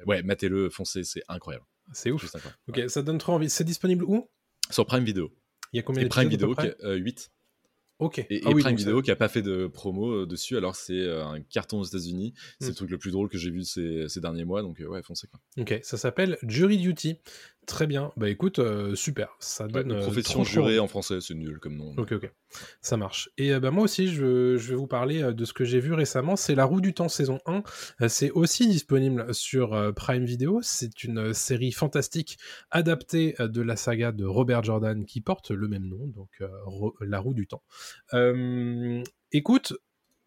[0.06, 1.64] ouais, matez-le, foncez, c'est incroyable.
[1.94, 2.26] C'est ouf.
[2.68, 3.50] Ok, ça donne trop envie.
[3.50, 4.30] C'est disponible où?
[4.70, 5.32] Sur Prime Video.
[5.74, 7.32] Il y a combien Et Prime Video, qui a, euh, 8.
[8.00, 8.18] Ok.
[8.20, 10.58] Et, et Ah oui, Prime ça- Video qui a pas fait de promo euh, dessus,
[10.58, 12.34] alors c'est euh, un carton aux États-Unis.
[12.60, 12.70] C'est Hmm.
[12.70, 15.28] le truc le plus drôle que j'ai vu ces, ces derniers mois, donc ouais, foncez
[15.28, 15.40] quoi.
[15.60, 17.20] Ok, ça s'appelle Jury Duty.
[17.72, 18.12] Très bien.
[18.18, 19.30] Bah écoute, euh, super.
[19.40, 19.94] Ça donne.
[19.94, 21.94] euh, profession jurée en français, c'est nul comme nom.
[21.98, 22.30] Ok, ok.
[22.82, 23.30] Ça marche.
[23.38, 25.94] Et euh, bah, moi aussi, je, je vais vous parler de ce que j'ai vu
[25.94, 26.36] récemment.
[26.36, 27.64] C'est La Roue du Temps saison 1.
[28.02, 30.60] Euh, C'est aussi disponible sur Prime Video.
[30.62, 32.38] C'est une série fantastique
[32.72, 36.44] adaptée de la saga de Robert Jordan qui porte le même nom, donc
[37.00, 37.64] La Roue du Temps.
[39.32, 39.74] Écoute,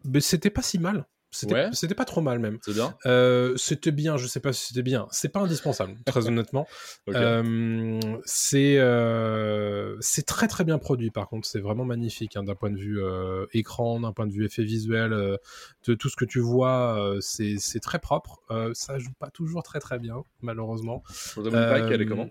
[0.03, 1.05] bah, c'était pas si mal.
[1.35, 1.69] C'était Ouais.
[1.73, 2.59] c'était pas trop mal même.
[2.61, 5.07] C'est bien Euh, c'était bien, je sais pas si c'était bien.
[5.11, 6.65] C'est pas indispensable, très honnêtement.
[7.09, 12.55] Euh, c'est euh, c'est très très bien produit par contre, c'est vraiment magnifique hein, d'un
[12.55, 16.25] point de vue euh, écran, d'un point de vue effet visuel, de tout ce que
[16.25, 18.41] tu vois, c'est très propre.
[18.73, 21.03] Ça joue pas toujours très très bien, malheureusement.
[21.35, 22.29] Rosamund Pike, elle est comment?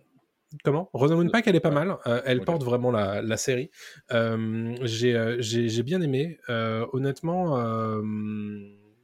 [0.63, 0.89] Comment?
[0.93, 1.97] Rosamund Pike, elle est pas mal.
[2.07, 3.71] Euh, elle porte vraiment la, la série.
[4.13, 6.39] Euh, J'ai j'ai bien aimé.
[6.49, 7.57] Euh, honnêtement,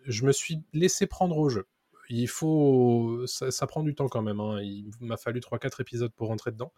[0.07, 1.67] je me suis laissé prendre au jeu.
[2.11, 4.41] Il faut, ça, prend du temps quand même.
[4.41, 4.61] hein.
[4.61, 6.73] Il m'a fallu 3-4 épisodes pour rentrer dedans.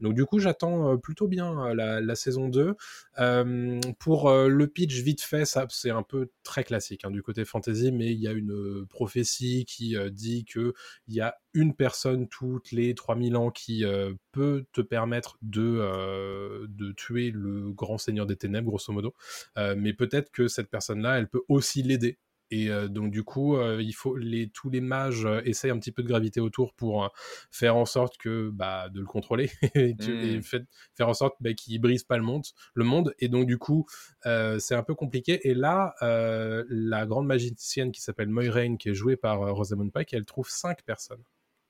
[0.00, 2.74] Donc du coup, j'attends euh, plutôt bien euh, la, saison 2.
[3.18, 7.92] Euh, pour le pitch vite fait, c'est un peu très classique hein, du côté fantasy,
[7.92, 10.72] mais il y a une prophétie qui dit que
[11.06, 13.84] il y a une personne toutes les 3000 ans qui
[14.32, 16.64] peut te permettre de,
[16.96, 19.14] tuer le grand seigneur des ténèbres, grosso modo.
[19.56, 22.18] Mais peut-être que cette personne-là, elle peut aussi l'aider.
[22.50, 25.78] Et euh, donc du coup, euh, il faut les tous les mages euh, essayent un
[25.78, 27.12] petit peu de graviter autour pour
[27.50, 30.24] faire en sorte que bah de le contrôler et, tu- Mm.
[30.24, 32.44] et fait- faire en sorte bah, qu'il brise pas le monde,
[32.74, 33.14] le monde.
[33.18, 33.86] Et donc du coup,
[34.24, 35.46] c'est un peu compliqué.
[35.48, 40.24] Et là, la grande magicienne qui s'appelle Moiraine, qui est jouée par Rosamund Pike, elle
[40.24, 41.22] trouve cinq personnes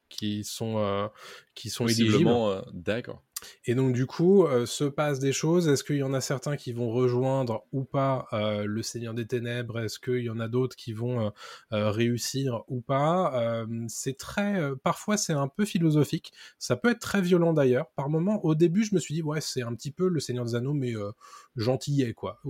[0.09, 1.11] qui sont
[1.55, 2.25] qui sont éligibles.
[2.73, 3.23] D'accord.
[3.65, 5.69] Et donc du coup, euh, se passent des choses.
[5.69, 9.27] Est-ce qu'il y en a certains qui vont rejoindre ou pas euh, le Seigneur des
[9.27, 9.79] Ténèbres?
[9.81, 11.33] Est-ce qu'il y en a d'autres qui vont
[11.73, 13.65] euh, réussir ou pas?
[13.89, 16.33] C'est très, parfois c'est un peu philosophique.
[16.59, 17.91] Ça peut être très violent d'ailleurs.
[17.97, 20.45] Par moments, au début, je me suis dit ouais, c'est un petit peu le Seigneur
[20.45, 20.95] des Anneaux, mais
[21.57, 22.41] gentillet quoi.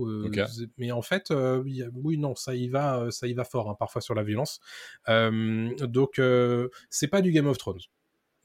[0.77, 3.69] Mais en fait, il y a- oui non, ça y va, ça y va fort
[3.69, 4.59] hein, parfois sur la violence.
[5.07, 6.21] Donc
[6.89, 7.79] c'est pas du Game of Thrones,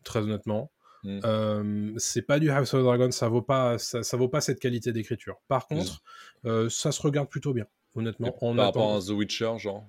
[0.05, 0.72] très honnêtement.
[1.05, 1.20] Mm.
[1.24, 4.59] Euh, c'est pas du House of Dragon, ça vaut pas, ça, ça vaut pas cette
[4.59, 5.36] qualité d'écriture.
[5.48, 6.02] Par contre,
[6.46, 8.28] euh, ça se regarde plutôt bien, honnêtement.
[8.28, 9.86] Et On par attend- rapport à The Witcher, genre.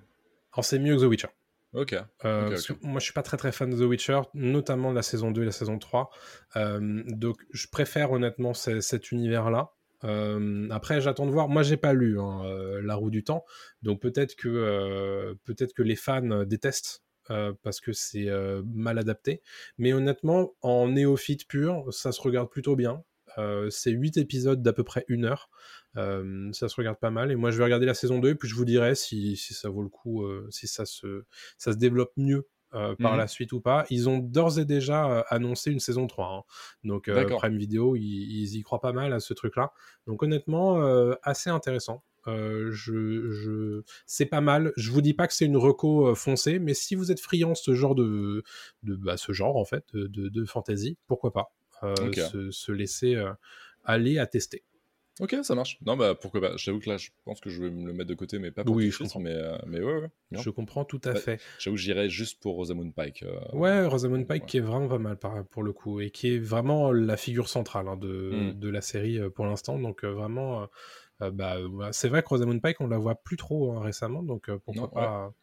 [0.54, 1.28] Alors, c'est mieux que The Witcher.
[1.74, 1.94] Ok.
[1.94, 2.80] Euh, Ok, parce ok.
[2.80, 5.42] que moi, je suis pas très très fan de The Witcher, notamment la saison 2
[5.42, 6.10] et la saison 3.
[6.58, 9.72] Euh, donc, je préfère honnêtement ce- cet univers-là.
[10.04, 11.48] Euh, après, j'attends de voir.
[11.50, 13.44] Moi, j'ai pas lu hein, euh, La Roue du Temps,
[13.82, 18.98] donc peut-être que euh, peut-être que les fans détestent euh, parce que c'est euh, mal
[18.98, 19.42] adapté.
[19.78, 23.04] Mais honnêtement, en néophyte pur, ça se regarde plutôt bien.
[23.38, 25.50] Euh, c'est 8 épisodes d'à peu près une heure.
[25.96, 27.32] Ça se regarde pas mal.
[27.32, 29.54] Et moi, je vais regarder la saison 2 et puis je vous dirai si, si
[29.54, 31.24] ça vaut le coup, si ça se,
[31.58, 33.18] ça se développe mieux euh, par Mhm.
[33.20, 33.86] la suite ou pas.
[33.90, 36.28] Ils ont d'ores et déjà euh, annoncé une saison 3.
[36.28, 36.44] hein.
[36.84, 37.14] Donc euh.
[37.38, 39.72] Prime Video, ils, ils y croient pas mal à ce truc-là.
[40.08, 40.82] Donc honnêtement,
[41.24, 42.04] assez intéressant.
[42.28, 43.82] Euh, je, je...
[44.06, 44.72] C'est pas mal.
[44.78, 47.56] Je vous dis pas que c'est une reco euh, foncée, mais si vous êtes friand
[47.56, 48.44] ce genre de,
[48.84, 51.54] de bah, ce genre en fait de, de, de fantasy, pourquoi pas
[51.84, 53.16] euh, se, se laisser
[53.84, 54.64] aller à tester.
[55.22, 55.78] Ok, ça marche.
[55.86, 56.58] Non, bah pourquoi pas.
[56.58, 58.66] J'avoue que là, je pense que je vais me le mettre de côté, mais pas
[58.66, 59.22] pour Oui, je comprends.
[59.22, 60.10] mais, euh, mais ouais, ouais.
[60.30, 60.42] bien.
[60.42, 61.20] Je comprends tout à Ouais.
[61.20, 61.40] fait.
[61.58, 63.24] J'avoue que j'irais juste pour Rosamund Pike.
[63.24, 64.50] euh, Ouais, Rosamund Pike ouais.
[64.50, 64.98] qui est vraiment pas
[65.30, 68.60] mal pour le coup et qui est vraiment la figure centrale hein, de, Mm.
[68.60, 69.80] de la série pour l'instant.
[69.80, 70.68] Donc euh, vraiment,
[71.20, 74.50] bah, ouais, c'est vrai que Rosamund Pike on la voit plus trop hein, récemment, donc
[74.50, 75.34] euh, pourquoi Non, pas.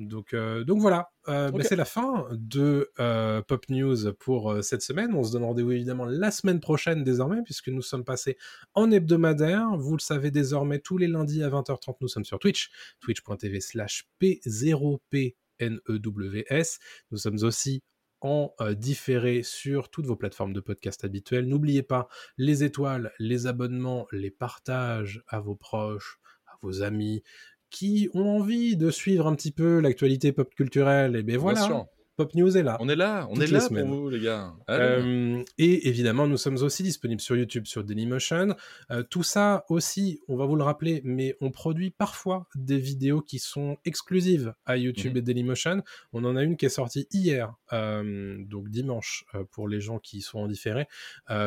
[0.00, 4.62] Donc, euh, donc voilà, Euh, bah, c'est la fin de euh, Pop News pour euh,
[4.62, 5.14] cette semaine.
[5.14, 8.38] On se donne rendez-vous évidemment la semaine prochaine désormais, puisque nous sommes passés
[8.74, 9.76] en hebdomadaire.
[9.76, 14.08] Vous le savez désormais, tous les lundis à 20h30, nous sommes sur Twitch, twitch.tv slash
[14.20, 16.78] P0PNEWS.
[17.10, 17.82] Nous sommes aussi
[18.20, 21.46] en euh, différé sur toutes vos plateformes de podcast habituelles.
[21.46, 22.08] N'oubliez pas
[22.38, 27.22] les étoiles, les abonnements, les partages à vos proches, à vos amis
[27.70, 31.16] qui ont envie de suivre un petit peu l'actualité pop culturelle.
[31.16, 31.86] Et bien bien voilà.
[32.20, 32.76] Pop News est là.
[32.80, 33.86] On est là, on est là semaines.
[33.88, 34.52] pour vous, les gars.
[34.66, 34.84] Allez.
[34.84, 38.54] Euh, et évidemment, nous sommes aussi disponibles sur YouTube, sur Dailymotion.
[38.90, 43.22] Euh, tout ça aussi, on va vous le rappeler, mais on produit parfois des vidéos
[43.22, 45.16] qui sont exclusives à YouTube Mhm.
[45.16, 45.82] et Dailymotion.
[46.12, 49.98] On en a une qui est sortie hier, euh, donc dimanche, euh, pour les gens
[49.98, 50.86] qui sont en différé,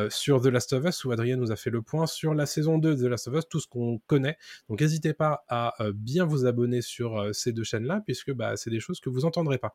[0.08, 2.78] sur The Last of Us, où Adrien nous a fait le point sur la saison
[2.78, 4.36] 2 de The Last of Us, tout ce qu'on connaît.
[4.68, 8.80] Donc n'hésitez pas à bien vous abonner sur ces deux chaînes-là, puisque bah, c'est des
[8.80, 9.74] choses que vous entendrez pas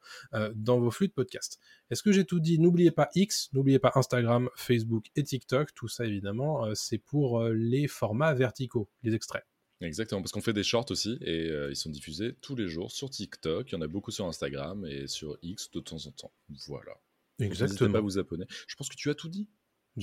[0.55, 1.59] dans vos flux de podcast.
[1.89, 2.59] Est-ce que j'ai tout dit?
[2.59, 5.73] N'oubliez pas X, n'oubliez pas Instagram, Facebook et TikTok.
[5.73, 9.45] Tout ça, évidemment, euh, c'est pour euh, les formats verticaux, les extraits.
[9.81, 12.91] Exactement, parce qu'on fait des shorts aussi, et euh, ils sont diffusés tous les jours
[12.91, 13.71] sur TikTok.
[13.71, 16.33] Il y en a beaucoup sur Instagram et sur X de temps en temps.
[16.67, 16.91] Voilà.
[17.39, 18.45] Donc, N'hésitez pas à vous abonner.
[18.67, 19.47] Je pense que tu as tout dit.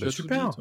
[0.05, 0.51] Bah, super.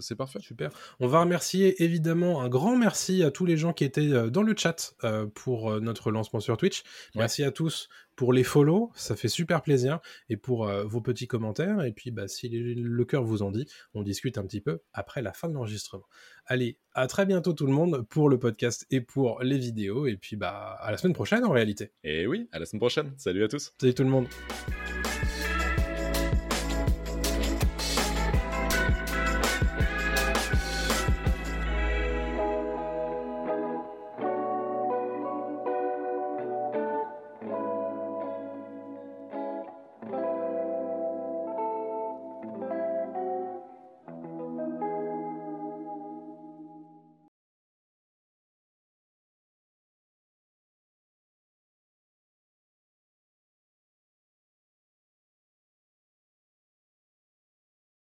[0.00, 0.38] C'est- parfait.
[0.40, 0.70] Super.
[1.00, 4.42] On va remercier évidemment un grand merci à tous les gens qui étaient euh, dans
[4.42, 6.82] le chat euh, pour euh, notre lancement sur Twitch.
[7.14, 7.20] Ouais.
[7.20, 10.00] Merci à tous pour les follow, ça fait super plaisir,
[10.30, 11.84] et pour euh, vos petits commentaires.
[11.84, 14.78] Et puis, bah, si les- le cœur vous en dit, on discute un petit peu
[14.94, 16.06] après la fin de l'enregistrement.
[16.46, 20.06] Allez, à très bientôt tout le monde pour le podcast et pour les vidéos.
[20.06, 21.92] Et puis, bah, à la semaine prochaine en réalité.
[22.04, 23.12] Et oui, à la semaine prochaine.
[23.18, 23.74] Salut à tous.
[23.78, 24.26] Salut tout le monde.